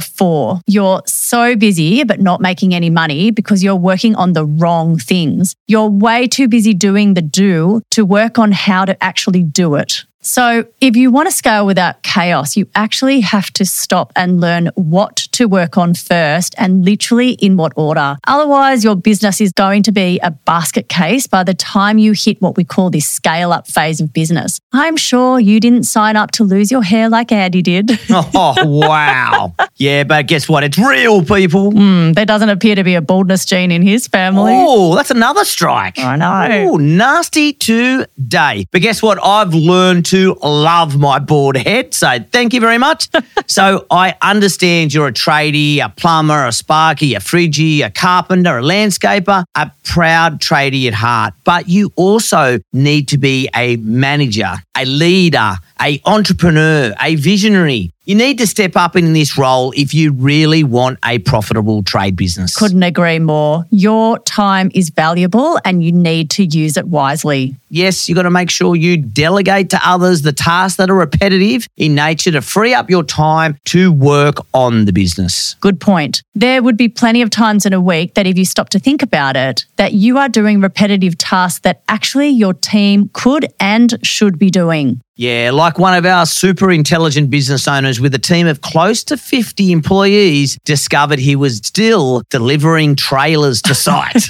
four. 0.00 0.60
You're 0.66 1.02
so 1.04 1.56
busy, 1.56 2.04
but 2.04 2.20
not 2.20 2.40
making 2.40 2.74
any 2.74 2.90
money 2.90 3.32
because 3.32 3.62
you're 3.62 3.74
working 3.74 4.14
on 4.14 4.32
the 4.32 4.46
wrong 4.46 4.96
things. 4.98 5.56
You're 5.66 5.88
way 5.88 6.28
too 6.28 6.48
busy 6.48 6.72
doing 6.72 7.14
the 7.14 7.22
do 7.22 7.82
to 7.90 8.04
work 8.04 8.38
on 8.38 8.52
how 8.52 8.84
to 8.84 9.02
actually 9.02 9.42
do 9.42 9.74
it. 9.74 10.04
So, 10.26 10.66
if 10.80 10.96
you 10.96 11.10
want 11.10 11.28
to 11.28 11.32
scale 11.32 11.66
without 11.66 12.02
chaos, 12.02 12.56
you 12.56 12.66
actually 12.74 13.20
have 13.20 13.50
to 13.52 13.66
stop 13.66 14.10
and 14.16 14.40
learn 14.40 14.70
what 14.74 15.16
to 15.32 15.46
work 15.46 15.76
on 15.76 15.92
first 15.92 16.54
and 16.56 16.82
literally 16.82 17.32
in 17.32 17.58
what 17.58 17.74
order. 17.76 18.16
Otherwise, 18.26 18.82
your 18.84 18.96
business 18.96 19.42
is 19.42 19.52
going 19.52 19.82
to 19.82 19.92
be 19.92 20.18
a 20.22 20.30
basket 20.30 20.88
case 20.88 21.26
by 21.26 21.44
the 21.44 21.52
time 21.52 21.98
you 21.98 22.12
hit 22.12 22.40
what 22.40 22.56
we 22.56 22.64
call 22.64 22.88
this 22.88 23.06
scale 23.06 23.52
up 23.52 23.68
phase 23.68 24.00
of 24.00 24.14
business. 24.14 24.60
I'm 24.72 24.96
sure 24.96 25.38
you 25.38 25.60
didn't 25.60 25.82
sign 25.82 26.16
up 26.16 26.30
to 26.32 26.44
lose 26.44 26.70
your 26.72 26.82
hair 26.82 27.10
like 27.10 27.30
Andy 27.30 27.60
did. 27.62 27.90
Oh, 28.36 28.54
wow. 28.64 29.54
yeah, 29.76 30.04
but 30.04 30.26
guess 30.26 30.48
what? 30.48 30.64
It's 30.64 30.78
real, 30.78 31.22
people. 31.24 31.70
Hmm, 31.72 32.12
there 32.12 32.24
doesn't 32.24 32.48
appear 32.48 32.74
to 32.74 32.84
be 32.84 32.94
a 32.94 33.02
baldness 33.02 33.44
gene 33.44 33.70
in 33.70 33.82
his 33.82 34.06
family. 34.06 34.52
Oh, 34.54 34.94
that's 34.94 35.10
another 35.10 35.44
strike. 35.44 35.98
I 35.98 36.16
know. 36.16 36.70
Oh, 36.70 36.76
nasty 36.76 37.52
today. 37.52 38.66
But 38.70 38.82
guess 38.82 39.02
what? 39.02 39.18
I've 39.22 39.52
learned 39.52 40.06
to 40.06 40.13
love 40.42 40.98
my 40.98 41.18
board 41.18 41.56
head. 41.56 41.94
So 41.94 42.18
thank 42.32 42.52
you 42.54 42.60
very 42.60 42.78
much. 42.78 43.08
so 43.46 43.86
I 43.90 44.14
understand 44.22 44.94
you're 44.94 45.08
a 45.08 45.12
tradie, 45.12 45.84
a 45.84 45.88
plumber, 45.88 46.46
a 46.46 46.52
sparky, 46.52 47.14
a 47.14 47.20
fridgie, 47.20 47.84
a 47.84 47.90
carpenter, 47.90 48.58
a 48.58 48.62
landscaper, 48.62 49.44
a 49.54 49.70
proud 49.84 50.40
tradie 50.40 50.86
at 50.86 50.94
heart. 50.94 51.34
But 51.44 51.68
you 51.68 51.92
also 51.96 52.58
need 52.72 53.08
to 53.08 53.18
be 53.18 53.48
a 53.54 53.76
manager, 53.76 54.54
a 54.76 54.84
leader, 54.84 55.54
a 55.80 56.00
entrepreneur, 56.06 56.94
a 57.00 57.16
visionary. 57.16 57.90
You 58.06 58.14
need 58.14 58.36
to 58.36 58.46
step 58.46 58.76
up 58.76 58.96
in 58.96 59.14
this 59.14 59.38
role 59.38 59.72
if 59.74 59.94
you 59.94 60.12
really 60.12 60.62
want 60.62 60.98
a 61.02 61.20
profitable 61.20 61.82
trade 61.82 62.16
business. 62.16 62.54
Couldn't 62.54 62.82
agree 62.82 63.18
more. 63.18 63.64
Your 63.70 64.18
time 64.18 64.70
is 64.74 64.90
valuable 64.90 65.58
and 65.64 65.82
you 65.82 65.90
need 65.90 66.28
to 66.32 66.44
use 66.44 66.76
it 66.76 66.86
wisely. 66.86 67.56
Yes, 67.70 68.06
you've 68.06 68.16
got 68.16 68.24
to 68.24 68.30
make 68.30 68.50
sure 68.50 68.76
you 68.76 68.98
delegate 68.98 69.70
to 69.70 69.80
others 69.82 70.20
the 70.20 70.34
tasks 70.34 70.76
that 70.76 70.90
are 70.90 70.94
repetitive 70.94 71.66
in 71.78 71.94
nature 71.94 72.30
to 72.32 72.42
free 72.42 72.74
up 72.74 72.90
your 72.90 73.04
time 73.04 73.58
to 73.64 73.90
work 73.90 74.36
on 74.52 74.84
the 74.84 74.92
business. 74.92 75.54
Good 75.60 75.80
point. 75.80 76.22
There 76.34 76.62
would 76.62 76.76
be 76.76 76.88
plenty 76.88 77.22
of 77.22 77.30
times 77.30 77.64
in 77.64 77.72
a 77.72 77.80
week 77.80 78.14
that 78.14 78.26
if 78.26 78.36
you 78.36 78.44
stop 78.44 78.68
to 78.70 78.78
think 78.78 79.02
about 79.02 79.34
it, 79.34 79.64
that 79.76 79.94
you 79.94 80.18
are 80.18 80.28
doing 80.28 80.60
repetitive 80.60 81.16
tasks 81.16 81.60
that 81.60 81.82
actually 81.88 82.28
your 82.28 82.52
team 82.52 83.08
could 83.14 83.50
and 83.58 83.98
should 84.06 84.38
be 84.38 84.50
doing. 84.50 85.00
Yeah, 85.16 85.52
like 85.52 85.78
one 85.78 85.94
of 85.94 86.04
our 86.04 86.26
super 86.26 86.72
intelligent 86.72 87.30
business 87.30 87.68
owners 87.68 87.93
with 88.00 88.14
a 88.14 88.18
team 88.18 88.46
of 88.46 88.60
close 88.60 89.04
to 89.04 89.16
50 89.16 89.72
employees 89.72 90.58
discovered 90.64 91.18
he 91.18 91.36
was 91.36 91.58
still 91.58 92.22
delivering 92.30 92.96
trailers 92.96 93.62
to 93.62 93.74
site. 93.74 94.24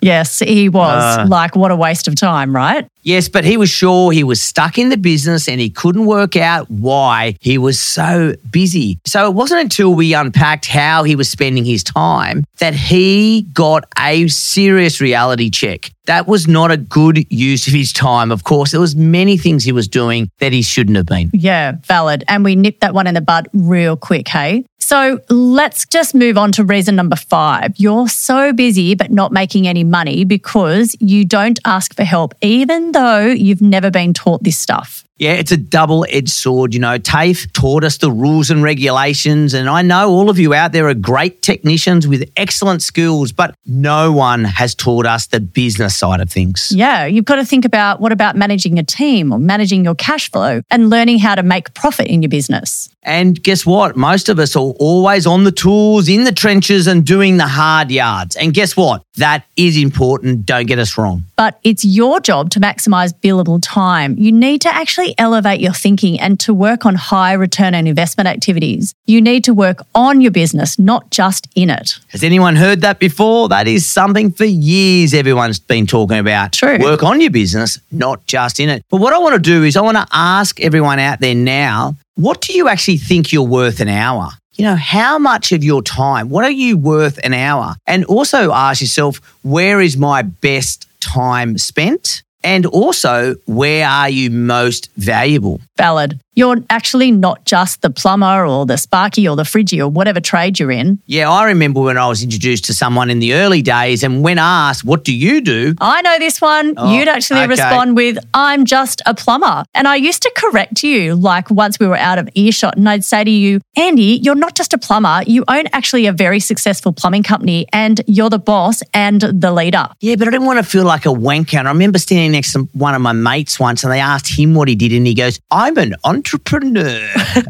Yes, 0.00 0.38
he 0.38 0.68
was. 0.68 1.18
Uh. 1.18 1.26
like, 1.28 1.56
what 1.56 1.70
a 1.70 1.76
waste 1.76 2.08
of 2.08 2.14
time, 2.14 2.54
right? 2.54 2.88
Yes, 3.02 3.28
but 3.28 3.44
he 3.44 3.56
was 3.56 3.68
sure 3.68 4.12
he 4.12 4.24
was 4.24 4.40
stuck 4.40 4.78
in 4.78 4.88
the 4.88 4.96
business 4.96 5.48
and 5.48 5.60
he 5.60 5.70
couldn't 5.70 6.06
work 6.06 6.36
out 6.36 6.70
why 6.70 7.36
he 7.40 7.58
was 7.58 7.80
so 7.80 8.34
busy. 8.50 8.98
So 9.04 9.26
it 9.26 9.34
wasn't 9.34 9.62
until 9.62 9.94
we 9.94 10.14
unpacked 10.14 10.66
how 10.66 11.02
he 11.02 11.16
was 11.16 11.28
spending 11.28 11.64
his 11.64 11.82
time 11.82 12.44
that 12.58 12.74
he 12.74 13.42
got 13.52 13.84
a 13.98 14.28
serious 14.28 15.00
reality 15.00 15.50
check. 15.50 15.90
That 16.06 16.26
was 16.26 16.48
not 16.48 16.72
a 16.72 16.76
good 16.76 17.32
use 17.32 17.66
of 17.68 17.72
his 17.72 17.92
time. 17.92 18.32
Of 18.32 18.42
course, 18.42 18.72
there 18.72 18.80
was 18.80 18.96
many 18.96 19.36
things 19.36 19.62
he 19.62 19.70
was 19.70 19.86
doing 19.86 20.30
that 20.38 20.52
he 20.52 20.62
shouldn't 20.62 20.96
have 20.96 21.06
been. 21.06 21.30
Yeah, 21.32 21.76
valid. 21.84 22.24
And 22.26 22.44
we 22.44 22.56
nipped 22.56 22.80
that 22.80 22.92
one 22.92 23.06
in 23.06 23.14
the 23.14 23.20
bud 23.20 23.48
real 23.52 23.96
quick, 23.96 24.26
hey? 24.26 24.64
So 24.82 25.20
let's 25.30 25.86
just 25.86 26.12
move 26.12 26.36
on 26.36 26.50
to 26.52 26.64
reason 26.64 26.96
number 26.96 27.14
five. 27.14 27.72
You're 27.76 28.08
so 28.08 28.52
busy 28.52 28.96
but 28.96 29.12
not 29.12 29.30
making 29.30 29.68
any 29.68 29.84
money 29.84 30.24
because 30.24 30.96
you 30.98 31.24
don't 31.24 31.60
ask 31.64 31.94
for 31.94 32.02
help, 32.02 32.34
even 32.42 32.90
though 32.90 33.26
you've 33.26 33.62
never 33.62 33.92
been 33.92 34.12
taught 34.12 34.42
this 34.42 34.58
stuff. 34.58 35.04
Yeah, 35.18 35.32
it's 35.32 35.52
a 35.52 35.56
double 35.56 36.06
edged 36.08 36.30
sword. 36.30 36.74
You 36.74 36.80
know, 36.80 36.98
TAFE 36.98 37.52
taught 37.52 37.84
us 37.84 37.98
the 37.98 38.10
rules 38.10 38.50
and 38.50 38.62
regulations. 38.62 39.54
And 39.54 39.68
I 39.68 39.82
know 39.82 40.10
all 40.10 40.30
of 40.30 40.38
you 40.38 40.54
out 40.54 40.72
there 40.72 40.88
are 40.88 40.94
great 40.94 41.42
technicians 41.42 42.08
with 42.08 42.30
excellent 42.36 42.82
skills, 42.82 43.30
but 43.30 43.54
no 43.66 44.10
one 44.10 44.44
has 44.44 44.74
taught 44.74 45.06
us 45.06 45.26
the 45.26 45.40
business 45.40 45.96
side 45.96 46.20
of 46.20 46.30
things. 46.30 46.72
Yeah, 46.74 47.06
you've 47.06 47.24
got 47.24 47.36
to 47.36 47.44
think 47.44 47.64
about 47.64 48.00
what 48.00 48.10
about 48.10 48.36
managing 48.36 48.78
a 48.78 48.82
team 48.82 49.32
or 49.32 49.38
managing 49.38 49.84
your 49.84 49.94
cash 49.94 50.30
flow 50.30 50.62
and 50.70 50.90
learning 50.90 51.18
how 51.18 51.34
to 51.34 51.42
make 51.42 51.72
profit 51.74 52.08
in 52.08 52.22
your 52.22 52.30
business. 52.30 52.88
And 53.04 53.42
guess 53.42 53.66
what? 53.66 53.96
Most 53.96 54.28
of 54.28 54.38
us 54.38 54.54
are 54.54 54.60
always 54.60 55.26
on 55.26 55.42
the 55.42 55.50
tools, 55.50 56.08
in 56.08 56.22
the 56.22 56.32
trenches, 56.32 56.86
and 56.86 57.04
doing 57.04 57.36
the 57.36 57.48
hard 57.48 57.90
yards. 57.90 58.36
And 58.36 58.54
guess 58.54 58.76
what? 58.76 59.02
That 59.16 59.44
is 59.56 59.76
important. 59.76 60.46
Don't 60.46 60.66
get 60.66 60.78
us 60.78 60.96
wrong. 60.96 61.24
But 61.36 61.58
it's 61.64 61.84
your 61.84 62.20
job 62.20 62.50
to 62.50 62.60
maximize 62.60 63.12
billable 63.12 63.58
time. 63.60 64.14
You 64.18 64.30
need 64.30 64.60
to 64.60 64.72
actually 64.72 65.01
elevate 65.18 65.60
your 65.60 65.72
thinking 65.72 66.18
and 66.18 66.38
to 66.40 66.54
work 66.54 66.86
on 66.86 66.94
high 66.94 67.32
return 67.32 67.74
on 67.74 67.86
investment 67.86 68.28
activities. 68.28 68.94
You 69.06 69.20
need 69.20 69.44
to 69.44 69.54
work 69.54 69.78
on 69.94 70.20
your 70.20 70.30
business, 70.30 70.78
not 70.78 71.10
just 71.10 71.48
in 71.54 71.70
it. 71.70 71.98
Has 72.08 72.22
anyone 72.22 72.56
heard 72.56 72.80
that 72.80 72.98
before? 72.98 73.48
That 73.48 73.66
is 73.68 73.86
something 73.86 74.30
for 74.30 74.44
years 74.44 75.14
everyone's 75.14 75.58
been 75.58 75.86
talking 75.86 76.18
about. 76.18 76.52
True. 76.52 76.78
Work 76.78 77.02
on 77.02 77.20
your 77.20 77.30
business, 77.30 77.78
not 77.90 78.26
just 78.26 78.60
in 78.60 78.68
it. 78.68 78.82
But 78.88 79.00
what 79.00 79.12
I 79.12 79.18
want 79.18 79.34
to 79.34 79.40
do 79.40 79.64
is 79.64 79.76
I 79.76 79.82
want 79.82 79.96
to 79.96 80.06
ask 80.12 80.60
everyone 80.60 80.98
out 80.98 81.20
there 81.20 81.34
now 81.34 81.96
what 82.14 82.42
do 82.42 82.52
you 82.52 82.68
actually 82.68 82.98
think 82.98 83.32
you're 83.32 83.42
worth 83.42 83.80
an 83.80 83.88
hour? 83.88 84.30
You 84.54 84.66
know, 84.66 84.76
how 84.76 85.18
much 85.18 85.52
of 85.52 85.64
your 85.64 85.82
time, 85.82 86.28
what 86.28 86.44
are 86.44 86.50
you 86.50 86.76
worth 86.76 87.18
an 87.24 87.32
hour? 87.32 87.74
And 87.86 88.04
also 88.04 88.52
ask 88.52 88.82
yourself, 88.82 89.20
where 89.42 89.80
is 89.80 89.96
my 89.96 90.22
best 90.22 90.86
time 91.00 91.56
spent? 91.56 92.22
And 92.44 92.66
also, 92.66 93.36
where 93.46 93.86
are 93.86 94.10
you 94.10 94.30
most 94.30 94.90
valuable? 94.96 95.60
Valid. 95.76 96.20
You're 96.34 96.56
actually 96.70 97.10
not 97.10 97.44
just 97.44 97.82
the 97.82 97.90
plumber 97.90 98.46
or 98.46 98.64
the 98.64 98.78
sparky 98.78 99.28
or 99.28 99.36
the 99.36 99.42
fridgie 99.42 99.80
or 99.80 99.88
whatever 99.88 100.18
trade 100.18 100.58
you're 100.58 100.70
in. 100.70 100.98
Yeah, 101.04 101.30
I 101.30 101.44
remember 101.44 101.80
when 101.82 101.98
I 101.98 102.08
was 102.08 102.22
introduced 102.22 102.64
to 102.66 102.74
someone 102.74 103.10
in 103.10 103.18
the 103.18 103.34
early 103.34 103.60
days, 103.60 104.02
and 104.02 104.22
when 104.22 104.38
asked, 104.38 104.82
What 104.82 105.04
do 105.04 105.14
you 105.14 105.42
do? 105.42 105.74
I 105.78 106.00
know 106.00 106.18
this 106.18 106.40
one. 106.40 106.72
Oh, 106.78 106.96
You'd 106.96 107.08
actually 107.08 107.40
okay. 107.40 107.48
respond 107.48 107.96
with, 107.96 108.16
I'm 108.32 108.64
just 108.64 109.02
a 109.04 109.14
plumber. 109.14 109.64
And 109.74 109.86
I 109.86 109.96
used 109.96 110.22
to 110.22 110.32
correct 110.34 110.82
you, 110.82 111.14
like 111.14 111.50
once 111.50 111.78
we 111.78 111.86
were 111.86 111.98
out 111.98 112.18
of 112.18 112.30
earshot, 112.34 112.78
and 112.78 112.88
I'd 112.88 113.04
say 113.04 113.24
to 113.24 113.30
you, 113.30 113.60
Andy, 113.76 114.18
you're 114.22 114.34
not 114.34 114.54
just 114.54 114.72
a 114.72 114.78
plumber. 114.78 115.22
You 115.26 115.44
own 115.48 115.64
actually 115.74 116.06
a 116.06 116.12
very 116.12 116.40
successful 116.40 116.92
plumbing 116.94 117.24
company, 117.24 117.66
and 117.74 118.00
you're 118.06 118.30
the 118.30 118.38
boss 118.38 118.82
and 118.94 119.20
the 119.20 119.52
leader. 119.52 119.86
Yeah, 120.00 120.16
but 120.16 120.28
I 120.28 120.30
didn't 120.30 120.46
want 120.46 120.60
to 120.60 120.64
feel 120.64 120.84
like 120.84 121.04
a 121.04 121.10
wanker. 121.10 121.58
And 121.58 121.68
I 121.68 121.72
remember 121.72 121.98
standing 121.98 122.32
next 122.32 122.54
to 122.54 122.60
one 122.72 122.94
of 122.94 123.02
my 123.02 123.12
mates 123.12 123.60
once, 123.60 123.84
and 123.84 123.92
they 123.92 124.00
asked 124.00 124.28
him 124.38 124.54
what 124.54 124.68
he 124.68 124.74
did, 124.74 124.92
and 124.92 125.06
he 125.06 125.12
goes, 125.12 125.38
I'm 125.50 125.76
an 125.76 125.94
entrepreneur. 126.04 126.21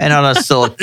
And 0.00 0.12
I 0.12 0.34
just 0.34 0.48
thought. 0.48 0.80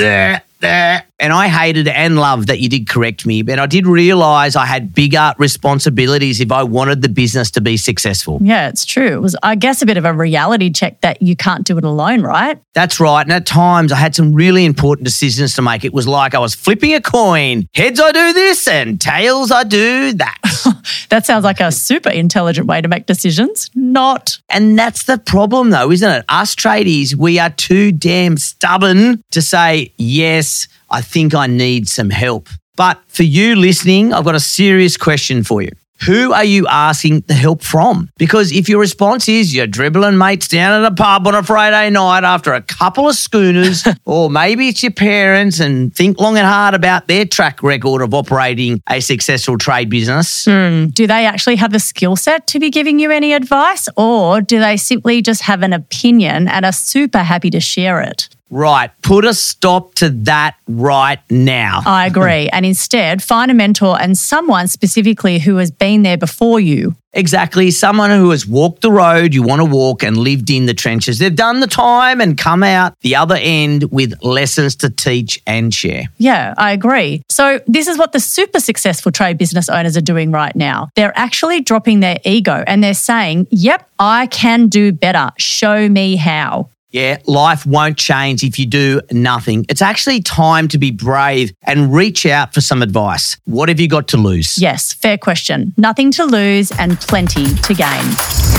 And 0.61 1.33
I 1.33 1.47
hated 1.47 1.87
and 1.87 2.17
loved 2.17 2.47
that 2.47 2.59
you 2.59 2.69
did 2.69 2.87
correct 2.87 3.25
me. 3.25 3.41
But 3.41 3.59
I 3.59 3.65
did 3.65 3.85
realize 3.87 4.55
I 4.55 4.65
had 4.65 4.93
bigger 4.93 5.33
responsibilities 5.37 6.41
if 6.41 6.51
I 6.51 6.63
wanted 6.63 7.01
the 7.01 7.09
business 7.09 7.51
to 7.51 7.61
be 7.61 7.77
successful. 7.77 8.39
Yeah, 8.41 8.69
it's 8.69 8.85
true. 8.85 9.17
It 9.17 9.21
was, 9.21 9.35
I 9.43 9.55
guess, 9.55 9.81
a 9.81 9.85
bit 9.85 9.97
of 9.97 10.05
a 10.05 10.13
reality 10.13 10.71
check 10.71 11.01
that 11.01 11.21
you 11.21 11.35
can't 11.35 11.65
do 11.65 11.77
it 11.77 11.83
alone, 11.83 12.21
right? 12.21 12.61
That's 12.73 12.99
right. 12.99 13.21
And 13.21 13.31
at 13.31 13.45
times 13.45 13.91
I 13.91 13.97
had 13.97 14.15
some 14.15 14.33
really 14.33 14.65
important 14.65 15.05
decisions 15.05 15.55
to 15.55 15.61
make. 15.61 15.83
It 15.83 15.93
was 15.93 16.07
like 16.07 16.33
I 16.33 16.39
was 16.39 16.55
flipping 16.55 16.93
a 16.93 17.01
coin. 17.01 17.67
Heads, 17.73 17.99
I 17.99 18.11
do 18.11 18.33
this, 18.33 18.67
and 18.67 18.99
tails, 18.99 19.51
I 19.51 19.63
do 19.63 20.13
that. 20.13 20.37
That 21.09 21.25
sounds 21.25 21.43
like 21.43 21.59
a 21.59 21.71
super 21.71 22.09
intelligent 22.09 22.67
way 22.67 22.81
to 22.81 22.87
make 22.87 23.07
decisions. 23.07 23.71
Not. 23.73 24.39
And 24.49 24.77
that's 24.77 25.03
the 25.03 25.17
problem, 25.17 25.71
though, 25.71 25.91
isn't 25.91 26.09
it? 26.09 26.25
Us 26.29 26.55
tradies, 26.55 27.15
we 27.15 27.39
are 27.39 27.49
too 27.49 27.91
damn 27.91 28.37
stubborn 28.37 29.23
to 29.31 29.41
say, 29.41 29.93
yes, 29.97 30.48
I 30.89 31.01
think 31.01 31.33
I 31.33 31.47
need 31.47 31.87
some 31.87 32.09
help. 32.09 32.49
But 32.75 33.01
for 33.07 33.23
you 33.23 33.55
listening, 33.55 34.13
I've 34.13 34.23
got 34.23 34.35
a 34.35 34.39
serious 34.39 34.95
question 34.97 35.43
for 35.43 35.61
you. 35.61 35.71
Who 36.05 36.31
are 36.31 36.45
you 36.45 36.65
asking 36.67 37.21
the 37.27 37.33
help 37.33 37.61
from? 37.61 38.09
Because 38.17 38.53
if 38.53 38.69
your 38.69 38.79
response 38.79 39.27
is 39.27 39.53
you're 39.53 39.67
dribbling 39.67 40.17
mates 40.17 40.47
down 40.47 40.81
at 40.81 40.89
a 40.89 40.95
pub 40.95 41.27
on 41.27 41.35
a 41.35 41.43
Friday 41.43 41.89
night 41.89 42.23
after 42.23 42.53
a 42.53 42.61
couple 42.61 43.09
of 43.09 43.15
schooners, 43.15 43.85
or 44.05 44.29
maybe 44.29 44.69
it's 44.69 44.81
your 44.81 44.93
parents 44.93 45.59
and 45.59 45.93
think 45.93 46.19
long 46.19 46.37
and 46.37 46.47
hard 46.47 46.73
about 46.73 47.07
their 47.07 47.25
track 47.25 47.61
record 47.61 48.01
of 48.01 48.13
operating 48.13 48.81
a 48.89 49.01
successful 49.01 49.57
trade 49.57 49.89
business. 49.89 50.45
Hmm. 50.45 50.85
Do 50.85 51.05
they 51.05 51.25
actually 51.25 51.57
have 51.57 51.73
the 51.73 51.79
skill 51.79 52.15
set 52.15 52.47
to 52.47 52.59
be 52.59 52.69
giving 52.69 52.99
you 52.99 53.11
any 53.11 53.33
advice, 53.33 53.89
or 53.97 54.39
do 54.39 54.59
they 54.59 54.77
simply 54.77 55.21
just 55.21 55.41
have 55.43 55.63
an 55.63 55.73
opinion 55.73 56.47
and 56.47 56.65
are 56.65 56.71
super 56.71 57.19
happy 57.19 57.49
to 57.49 57.59
share 57.59 57.99
it? 57.99 58.29
Right, 58.49 58.89
put 59.01 59.25
a 59.25 59.33
stop 59.33 59.95
to 59.95 60.09
that 60.09 60.55
right 60.67 61.19
now. 61.29 61.81
I 61.85 62.07
agree. 62.07 62.49
and 62.49 62.65
instead, 62.65 63.21
find 63.21 63.51
a 63.51 63.53
mentor 63.53 63.99
and 64.01 64.17
someone 64.17 64.67
specifically 64.67 65.39
who 65.39 65.57
has 65.57 65.71
been 65.71 66.03
there 66.03 66.17
before 66.17 66.59
you. 66.59 66.95
Exactly. 67.13 67.71
Someone 67.71 68.11
who 68.11 68.29
has 68.29 68.45
walked 68.45 68.81
the 68.81 68.91
road 68.91 69.33
you 69.33 69.41
want 69.41 69.59
to 69.59 69.65
walk 69.65 70.03
and 70.03 70.15
lived 70.15 70.49
in 70.51 70.67
the 70.67 70.75
trenches. 70.75 71.17
They've 71.17 71.35
done 71.35 71.59
the 71.59 71.67
time 71.67 72.21
and 72.21 72.37
come 72.37 72.61
out 72.61 72.99
the 73.01 73.15
other 73.15 73.37
end 73.39 73.85
with 73.91 74.13
lessons 74.23 74.75
to 74.77 74.91
teach 74.91 75.41
and 75.47 75.73
share. 75.73 76.03
Yeah, 76.19 76.53
I 76.57 76.71
agree. 76.71 77.23
So, 77.27 77.61
this 77.65 77.87
is 77.87 77.97
what 77.97 78.11
the 78.11 78.19
super 78.19 78.59
successful 78.59 79.11
trade 79.11 79.39
business 79.39 79.69
owners 79.69 79.97
are 79.97 80.01
doing 80.01 80.31
right 80.31 80.55
now. 80.55 80.89
They're 80.95 81.17
actually 81.17 81.61
dropping 81.61 82.01
their 82.01 82.19
ego 82.25 82.63
and 82.67 82.83
they're 82.83 82.93
saying, 82.93 83.47
Yep, 83.49 83.89
I 83.97 84.27
can 84.27 84.67
do 84.67 84.91
better. 84.91 85.31
Show 85.37 85.89
me 85.89 86.15
how. 86.15 86.69
Yeah, 86.91 87.19
life 87.27 87.65
won't 87.67 87.97
change 87.97 88.43
if 88.43 88.57
you 88.57 88.65
do 88.65 89.01
nothing. 89.11 89.65
It's 89.69 89.81
actually 89.81 90.21
time 90.21 90.67
to 90.69 90.79
be 90.79 90.89
brave 90.89 91.53
and 91.63 91.93
reach 91.93 92.25
out 92.25 92.53
for 92.53 92.61
some 92.61 92.81
advice. 92.81 93.37
What 93.45 93.69
have 93.69 93.79
you 93.79 93.87
got 93.87 94.07
to 94.09 94.17
lose? 94.17 94.57
Yes, 94.57 94.93
fair 94.93 95.17
question. 95.17 95.73
Nothing 95.77 96.11
to 96.13 96.25
lose 96.25 96.71
and 96.71 96.99
plenty 96.99 97.53
to 97.53 97.73
gain. 97.75 98.58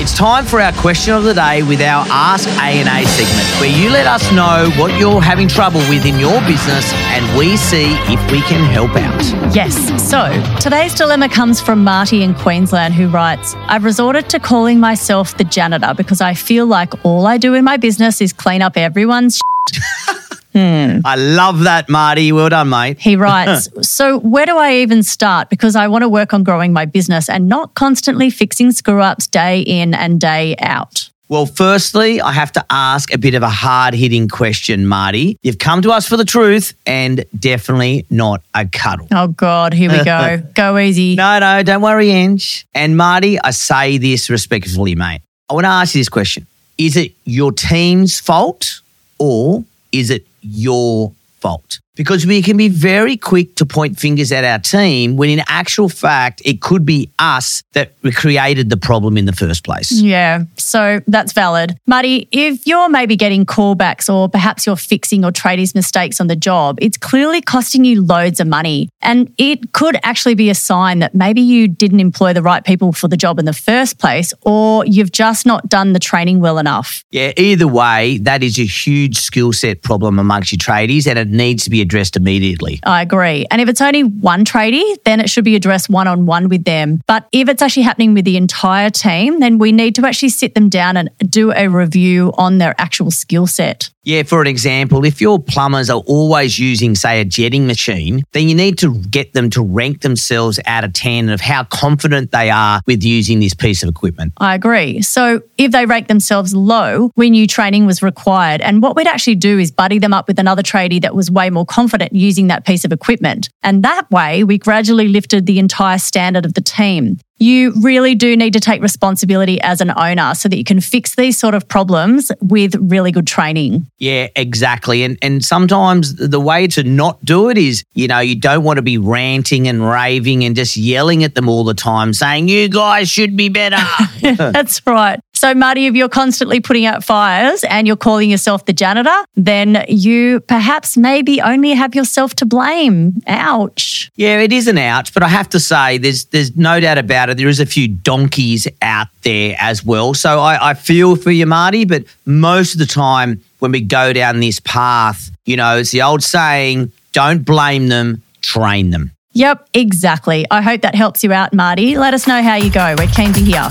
It's 0.00 0.16
time 0.16 0.46
for 0.46 0.60
our 0.60 0.72
question 0.72 1.14
of 1.14 1.22
the 1.22 1.34
day 1.34 1.62
with 1.62 1.80
our 1.80 2.04
Ask 2.08 2.48
A&A 2.48 3.06
segment 3.06 3.60
where 3.60 3.70
you 3.70 3.90
let 3.90 4.06
us 4.06 4.32
know 4.32 4.70
what 4.76 4.98
you're 4.98 5.20
having 5.20 5.48
trouble 5.48 5.80
with 5.88 6.06
in 6.06 6.18
your 6.18 6.40
business 6.40 6.92
and 6.94 7.38
we 7.38 7.56
see 7.56 7.92
if 8.12 8.32
we 8.32 8.40
can 8.42 8.64
help 8.72 8.90
out. 8.96 9.54
Yes. 9.54 9.76
So 10.10 10.32
today's 10.60 10.94
dilemma 10.94 11.28
comes 11.28 11.60
from 11.60 11.84
Marty 11.84 12.22
in 12.22 12.34
Queensland, 12.34 12.94
who 12.94 13.08
writes 13.08 13.54
I've 13.68 13.84
resorted 13.84 14.28
to 14.30 14.40
calling 14.40 14.80
myself 14.80 15.36
the 15.36 15.44
janitor 15.44 15.94
because 15.94 16.20
I 16.20 16.34
feel 16.34 16.66
like 16.66 17.04
all 17.04 17.26
I 17.26 17.36
do 17.36 17.54
in 17.54 17.64
my 17.64 17.76
business 17.76 18.20
is 18.20 18.32
clean 18.32 18.62
up 18.62 18.76
everyone's. 18.76 19.40
Hmm. 20.52 20.98
I 21.04 21.16
love 21.16 21.60
that, 21.60 21.88
Marty. 21.88 22.30
Well 22.32 22.48
done, 22.48 22.68
mate. 22.68 23.00
He 23.00 23.16
writes, 23.24 23.68
So 23.82 24.18
where 24.18 24.46
do 24.46 24.56
I 24.56 24.76
even 24.76 25.02
start? 25.02 25.48
Because 25.50 25.76
I 25.76 25.88
want 25.88 26.02
to 26.02 26.08
work 26.08 26.34
on 26.34 26.42
growing 26.42 26.72
my 26.72 26.84
business 26.84 27.28
and 27.28 27.48
not 27.48 27.74
constantly 27.74 28.30
fixing 28.30 28.72
screw 28.72 29.00
ups 29.00 29.26
day 29.26 29.60
in 29.60 29.94
and 29.94 30.20
day 30.20 30.56
out. 30.60 31.08
Well, 31.28 31.46
firstly, 31.46 32.20
I 32.20 32.32
have 32.32 32.52
to 32.52 32.64
ask 32.68 33.14
a 33.14 33.16
bit 33.16 33.32
of 33.32 33.42
a 33.42 33.48
hard 33.48 33.94
hitting 33.94 34.28
question, 34.28 34.86
Marty. 34.86 35.38
You've 35.40 35.56
come 35.56 35.80
to 35.80 35.90
us 35.90 36.06
for 36.06 36.18
the 36.18 36.26
truth 36.26 36.74
and 36.84 37.24
definitely 37.38 38.04
not 38.10 38.42
a 38.54 38.66
cuddle. 38.66 39.08
Oh, 39.10 39.28
God, 39.28 39.72
here 39.72 39.90
we 39.90 40.04
go. 40.04 40.42
go 40.54 40.76
easy. 40.76 41.14
No, 41.14 41.38
no, 41.38 41.62
don't 41.62 41.80
worry, 41.80 42.10
Ange. 42.10 42.66
And 42.74 42.98
Marty, 42.98 43.40
I 43.40 43.52
say 43.52 43.96
this 43.96 44.28
respectfully, 44.28 44.94
mate. 44.94 45.22
I 45.48 45.54
want 45.54 45.64
to 45.64 45.70
ask 45.70 45.94
you 45.94 46.00
this 46.00 46.10
question 46.10 46.46
Is 46.76 46.98
it 46.98 47.12
your 47.24 47.50
team's 47.50 48.20
fault 48.20 48.82
or 49.18 49.64
is 49.90 50.10
it 50.10 50.26
your 50.42 51.12
fault? 51.40 51.80
Because 51.94 52.26
we 52.26 52.40
can 52.40 52.56
be 52.56 52.68
very 52.68 53.18
quick 53.18 53.54
to 53.56 53.66
point 53.66 53.98
fingers 53.98 54.32
at 54.32 54.44
our 54.44 54.58
team 54.58 55.16
when, 55.16 55.28
in 55.28 55.42
actual 55.46 55.90
fact, 55.90 56.40
it 56.42 56.62
could 56.62 56.86
be 56.86 57.10
us 57.18 57.62
that 57.72 57.92
created 58.14 58.70
the 58.70 58.78
problem 58.78 59.18
in 59.18 59.26
the 59.26 59.32
first 59.34 59.62
place. 59.62 59.92
Yeah, 59.92 60.44
so 60.56 61.00
that's 61.06 61.34
valid. 61.34 61.76
Marty, 61.86 62.28
if 62.32 62.66
you're 62.66 62.88
maybe 62.88 63.14
getting 63.14 63.44
callbacks 63.44 64.12
or 64.12 64.26
perhaps 64.28 64.64
you're 64.64 64.76
fixing 64.76 65.20
your 65.20 65.32
tradies' 65.32 65.74
mistakes 65.74 66.18
on 66.18 66.28
the 66.28 66.36
job, 66.36 66.78
it's 66.80 66.96
clearly 66.96 67.42
costing 67.42 67.84
you 67.84 68.02
loads 68.02 68.40
of 68.40 68.46
money. 68.46 68.88
And 69.02 69.30
it 69.36 69.72
could 69.72 69.98
actually 70.02 70.34
be 70.34 70.48
a 70.48 70.54
sign 70.54 71.00
that 71.00 71.14
maybe 71.14 71.42
you 71.42 71.68
didn't 71.68 72.00
employ 72.00 72.32
the 72.32 72.42
right 72.42 72.64
people 72.64 72.92
for 72.92 73.08
the 73.08 73.18
job 73.18 73.38
in 73.38 73.44
the 73.44 73.52
first 73.52 73.98
place, 73.98 74.32
or 74.40 74.86
you've 74.86 75.12
just 75.12 75.44
not 75.44 75.68
done 75.68 75.92
the 75.92 75.98
training 75.98 76.40
well 76.40 76.56
enough. 76.56 77.04
Yeah, 77.10 77.32
either 77.36 77.68
way, 77.68 78.16
that 78.18 78.42
is 78.42 78.58
a 78.58 78.64
huge 78.64 79.18
skill 79.18 79.52
set 79.52 79.82
problem 79.82 80.18
amongst 80.18 80.52
your 80.52 80.58
tradies 80.58 81.06
and 81.06 81.18
it 81.18 81.28
needs 81.28 81.64
to 81.64 81.70
be 81.70 81.81
addressed 81.82 82.16
immediately. 82.16 82.80
I 82.84 83.02
agree. 83.02 83.46
And 83.50 83.60
if 83.60 83.68
it's 83.68 83.80
only 83.80 84.02
one 84.02 84.44
tradie, 84.44 84.96
then 85.04 85.20
it 85.20 85.28
should 85.28 85.44
be 85.44 85.56
addressed 85.56 85.90
one 85.90 86.08
on 86.08 86.26
one 86.26 86.48
with 86.48 86.64
them. 86.64 87.02
But 87.06 87.28
if 87.32 87.48
it's 87.48 87.62
actually 87.62 87.82
happening 87.82 88.14
with 88.14 88.24
the 88.24 88.36
entire 88.36 88.90
team, 88.90 89.40
then 89.40 89.58
we 89.58 89.72
need 89.72 89.94
to 89.96 90.06
actually 90.06 90.30
sit 90.30 90.54
them 90.54 90.68
down 90.68 90.96
and 90.96 91.10
do 91.28 91.52
a 91.52 91.68
review 91.68 92.32
on 92.38 92.58
their 92.58 92.74
actual 92.78 93.10
skill 93.10 93.46
set. 93.46 93.90
Yeah, 94.04 94.24
for 94.24 94.40
an 94.40 94.48
example, 94.48 95.04
if 95.04 95.20
your 95.20 95.38
plumbers 95.38 95.88
are 95.88 96.00
always 96.06 96.58
using, 96.58 96.96
say, 96.96 97.20
a 97.20 97.24
jetting 97.24 97.68
machine, 97.68 98.22
then 98.32 98.48
you 98.48 98.54
need 98.54 98.76
to 98.78 98.98
get 98.98 99.32
them 99.32 99.48
to 99.50 99.62
rank 99.62 100.00
themselves 100.00 100.58
out 100.66 100.82
of 100.82 100.92
10 100.92 101.28
of 101.28 101.40
how 101.40 101.62
confident 101.62 102.32
they 102.32 102.50
are 102.50 102.80
with 102.84 103.04
using 103.04 103.38
this 103.38 103.54
piece 103.54 103.84
of 103.84 103.88
equipment. 103.88 104.32
I 104.38 104.56
agree. 104.56 105.02
So 105.02 105.42
if 105.56 105.70
they 105.70 105.86
rank 105.86 106.08
themselves 106.08 106.52
low, 106.52 107.12
we 107.14 107.30
knew 107.30 107.46
training 107.46 107.86
was 107.86 108.02
required. 108.02 108.60
And 108.60 108.82
what 108.82 108.96
we'd 108.96 109.06
actually 109.06 109.36
do 109.36 109.60
is 109.60 109.70
buddy 109.70 110.00
them 110.00 110.12
up 110.12 110.26
with 110.26 110.40
another 110.40 110.62
tradie 110.62 111.00
that 111.02 111.14
was 111.14 111.30
way 111.30 111.48
more 111.50 111.64
confident 111.64 112.12
using 112.12 112.48
that 112.48 112.66
piece 112.66 112.84
of 112.84 112.90
equipment. 112.90 113.50
And 113.62 113.84
that 113.84 114.10
way, 114.10 114.42
we 114.42 114.58
gradually 114.58 115.06
lifted 115.06 115.46
the 115.46 115.60
entire 115.60 115.98
standard 115.98 116.44
of 116.44 116.54
the 116.54 116.60
team. 116.60 117.18
You 117.42 117.72
really 117.82 118.14
do 118.14 118.36
need 118.36 118.52
to 118.52 118.60
take 118.60 118.80
responsibility 118.80 119.60
as 119.60 119.80
an 119.80 119.92
owner 119.96 120.34
so 120.34 120.48
that 120.48 120.56
you 120.56 120.64
can 120.64 120.80
fix 120.80 121.16
these 121.16 121.36
sort 121.36 121.54
of 121.54 121.66
problems 121.66 122.30
with 122.40 122.74
really 122.76 123.10
good 123.10 123.26
training. 123.26 123.86
Yeah, 123.98 124.28
exactly. 124.36 125.02
And 125.02 125.18
and 125.22 125.44
sometimes 125.44 126.14
the 126.14 126.40
way 126.40 126.66
to 126.68 126.84
not 126.84 127.22
do 127.24 127.50
it 127.50 127.58
is, 127.58 127.84
you 127.94 128.08
know, 128.08 128.20
you 128.20 128.36
don't 128.36 128.62
want 128.62 128.76
to 128.76 128.82
be 128.82 128.96
ranting 128.96 129.68
and 129.68 129.86
raving 129.86 130.44
and 130.44 130.54
just 130.54 130.76
yelling 130.76 131.24
at 131.24 131.34
them 131.34 131.48
all 131.48 131.64
the 131.64 131.74
time 131.74 132.12
saying 132.12 132.48
you 132.48 132.68
guys 132.68 133.10
should 133.10 133.36
be 133.36 133.48
better. 133.48 133.82
That's 134.36 134.86
right. 134.86 135.20
So, 135.42 135.56
Marty, 135.56 135.86
if 135.86 135.96
you're 135.96 136.08
constantly 136.08 136.60
putting 136.60 136.86
out 136.86 137.02
fires 137.02 137.64
and 137.64 137.84
you're 137.84 137.96
calling 137.96 138.30
yourself 138.30 138.64
the 138.64 138.72
janitor, 138.72 139.24
then 139.34 139.84
you 139.88 140.38
perhaps 140.38 140.96
maybe 140.96 141.40
only 141.40 141.70
have 141.70 141.96
yourself 141.96 142.36
to 142.36 142.46
blame. 142.46 143.20
Ouch. 143.26 144.08
Yeah, 144.14 144.38
it 144.38 144.52
is 144.52 144.68
an 144.68 144.78
ouch, 144.78 145.12
but 145.12 145.24
I 145.24 145.26
have 145.26 145.48
to 145.48 145.58
say, 145.58 145.98
there's 145.98 146.26
there's 146.26 146.56
no 146.56 146.78
doubt 146.78 146.98
about 146.98 147.28
it. 147.28 147.38
There 147.38 147.48
is 147.48 147.58
a 147.58 147.66
few 147.66 147.88
donkeys 147.88 148.68
out 148.82 149.08
there 149.22 149.56
as 149.58 149.84
well. 149.84 150.14
So 150.14 150.38
I, 150.38 150.70
I 150.70 150.74
feel 150.74 151.16
for 151.16 151.32
you, 151.32 151.46
Marty, 151.46 151.86
but 151.86 152.04
most 152.24 152.74
of 152.74 152.78
the 152.78 152.86
time 152.86 153.40
when 153.58 153.72
we 153.72 153.80
go 153.80 154.12
down 154.12 154.38
this 154.38 154.60
path, 154.60 155.28
you 155.44 155.56
know, 155.56 155.78
it's 155.78 155.90
the 155.90 156.02
old 156.02 156.22
saying, 156.22 156.92
don't 157.10 157.44
blame 157.44 157.88
them, 157.88 158.22
train 158.42 158.90
them. 158.90 159.10
Yep, 159.32 159.70
exactly. 159.74 160.46
I 160.52 160.62
hope 160.62 160.82
that 160.82 160.94
helps 160.94 161.24
you 161.24 161.32
out, 161.32 161.52
Marty. 161.52 161.98
Let 161.98 162.14
us 162.14 162.28
know 162.28 162.44
how 162.44 162.54
you 162.54 162.70
go. 162.70 162.94
We're 162.96 163.08
keen 163.08 163.32
to 163.32 163.40
hear. 163.40 163.68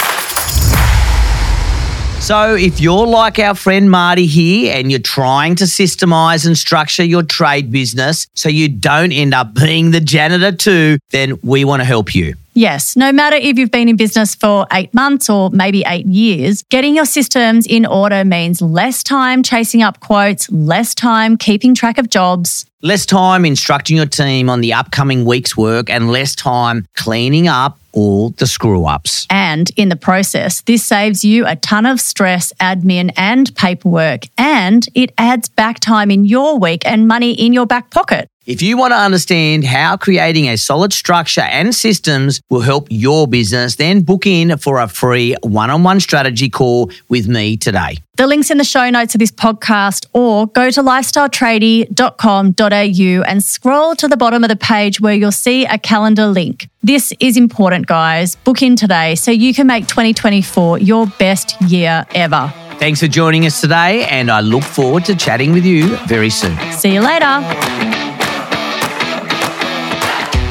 So, 2.32 2.56
if 2.56 2.80
you're 2.80 3.06
like 3.06 3.40
our 3.40 3.56
friend 3.56 3.92
Marty 3.92 4.26
here 4.26 4.74
and 4.74 4.90
you're 4.90 5.02
trying 5.02 5.56
to 5.56 5.66
systemize 5.66 6.48
and 6.48 6.58
structure 6.58 7.04
your 7.04 7.24
trade 7.24 7.74
business 7.74 8.26
so 8.36 8.48
you 8.48 8.70
don't 8.70 9.12
end 9.12 9.34
up 9.34 9.54
being 9.54 9.92
the 9.92 10.00
janitor 10.00 10.54
too, 10.54 10.98
then 11.10 11.38
we 11.44 11.66
want 11.66 11.82
to 11.82 11.84
help 11.84 12.16
you. 12.16 12.36
Yes, 12.54 12.96
no 12.96 13.12
matter 13.12 13.36
if 13.36 13.58
you've 13.58 13.70
been 13.70 13.90
in 13.90 13.98
business 13.98 14.34
for 14.34 14.66
eight 14.72 14.94
months 14.94 15.30
or 15.30 15.50
maybe 15.50 15.84
eight 15.86 16.06
years, 16.06 16.64
getting 16.64 16.96
your 16.96 17.04
systems 17.04 17.68
in 17.68 17.86
order 17.86 18.24
means 18.24 18.62
less 18.62 19.04
time 19.04 19.44
chasing 19.44 19.84
up 19.84 20.00
quotes, 20.00 20.50
less 20.50 20.96
time 20.96 21.36
keeping 21.36 21.76
track 21.76 21.98
of 21.98 22.10
jobs, 22.10 22.66
less 22.82 23.06
time 23.06 23.44
instructing 23.44 23.98
your 23.98 24.06
team 24.06 24.50
on 24.50 24.62
the 24.62 24.72
upcoming 24.72 25.26
week's 25.26 25.58
work, 25.58 25.90
and 25.90 26.10
less 26.10 26.34
time 26.34 26.88
cleaning 26.96 27.50
up 27.50 27.78
all 27.94 28.30
the 28.32 28.48
screw 28.48 28.86
ups. 28.86 29.28
And 29.30 29.70
in 29.76 29.90
the 29.90 29.96
process, 29.96 30.62
this 30.62 30.86
saves 30.86 31.24
you 31.24 31.46
a 31.46 31.56
ton 31.56 31.86
of 31.86 32.00
stress, 32.00 32.54
admin, 32.60 33.12
and 33.18 33.54
paperwork, 33.56 34.24
and 34.38 34.86
it 34.96 35.14
adds 35.18 35.50
back 35.50 35.80
time 35.80 36.12
in 36.12 36.26
your 36.26 36.58
week 36.60 36.86
and 36.86 37.08
money 37.08 37.34
in 37.34 37.54
your 37.54 37.66
back 37.66 37.90
pocket. 37.92 38.28
If 38.48 38.64
you 38.64 38.76
want 38.76 38.92
to 38.92 38.98
understand 38.98 39.66
how 39.66 39.98
creating 39.98 40.50
a 40.50 40.58
solid 40.58 40.94
structure 40.94 41.42
and 41.42 41.76
systems 41.76 42.42
will 42.50 42.62
help 42.62 42.88
your 42.90 43.28
business, 43.28 43.76
then 43.76 44.02
book 44.02 44.26
in 44.26 44.58
for 44.58 44.80
a 44.80 44.88
free 44.88 45.36
one 45.44 45.70
on 45.70 45.84
one 45.84 46.00
strategy 46.00 46.50
call 46.50 46.90
with 47.08 47.28
me 47.28 47.56
today. 47.56 47.98
The 48.16 48.26
link's 48.26 48.50
in 48.50 48.58
the 48.58 48.64
show 48.64 48.90
notes 48.90 49.14
of 49.14 49.20
this 49.20 49.32
podcast, 49.32 50.08
or 50.14 50.48
go 50.48 50.72
to 50.72 50.82
lifestyletradie.com.au 50.82 53.24
and 53.30 53.44
scroll 53.44 53.96
to 53.96 54.08
the 54.08 54.18
bottom 54.18 54.44
of 54.44 54.50
the 54.50 54.56
page 54.56 55.00
where 55.00 55.14
you'll 55.14 55.32
see 55.32 55.66
a 55.66 55.78
calendar 55.78 56.26
link. 56.26 56.68
This 56.82 57.14
is 57.20 57.38
important, 57.38 57.86
guys. 57.86 58.38
Book 58.38 58.64
in 58.64 58.76
today 58.76 59.14
so 59.14 59.30
you 59.30 59.54
can 59.54 59.68
make 59.68 59.86
2024 59.86 60.80
your 60.80 61.06
best 61.20 61.62
year 61.62 62.08
ever. 62.16 62.52
Thanks 62.80 63.00
for 63.00 63.08
joining 63.08 63.46
us 63.46 63.62
today, 63.62 64.06
and 64.06 64.32
I 64.32 64.40
look 64.40 64.64
forward 64.64 65.06
to 65.06 65.16
chatting 65.16 65.54
with 65.54 65.64
you 65.64 65.96
very 66.08 66.32
soon. 66.32 66.58
See 66.72 66.96
you 66.96 67.02
later. 67.02 68.10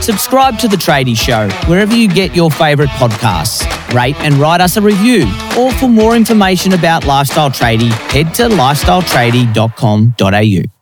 Subscribe 0.02 0.58
to 0.58 0.68
The 0.68 0.76
Tradie 0.76 1.16
Show 1.16 1.48
wherever 1.68 1.94
you 1.94 2.08
get 2.08 2.34
your 2.34 2.50
favourite 2.50 2.90
podcasts. 2.90 3.64
Rate 3.94 4.16
and 4.20 4.34
write 4.34 4.60
us 4.60 4.76
a 4.76 4.80
review. 4.80 5.26
Or 5.58 5.70
for 5.72 5.88
more 5.88 6.16
information 6.16 6.72
about 6.72 7.06
Lifestyle 7.06 7.50
Tradie, 7.50 7.90
head 8.10 8.34
to 8.34 8.48
lifestyletradie.com.au. 8.48 10.79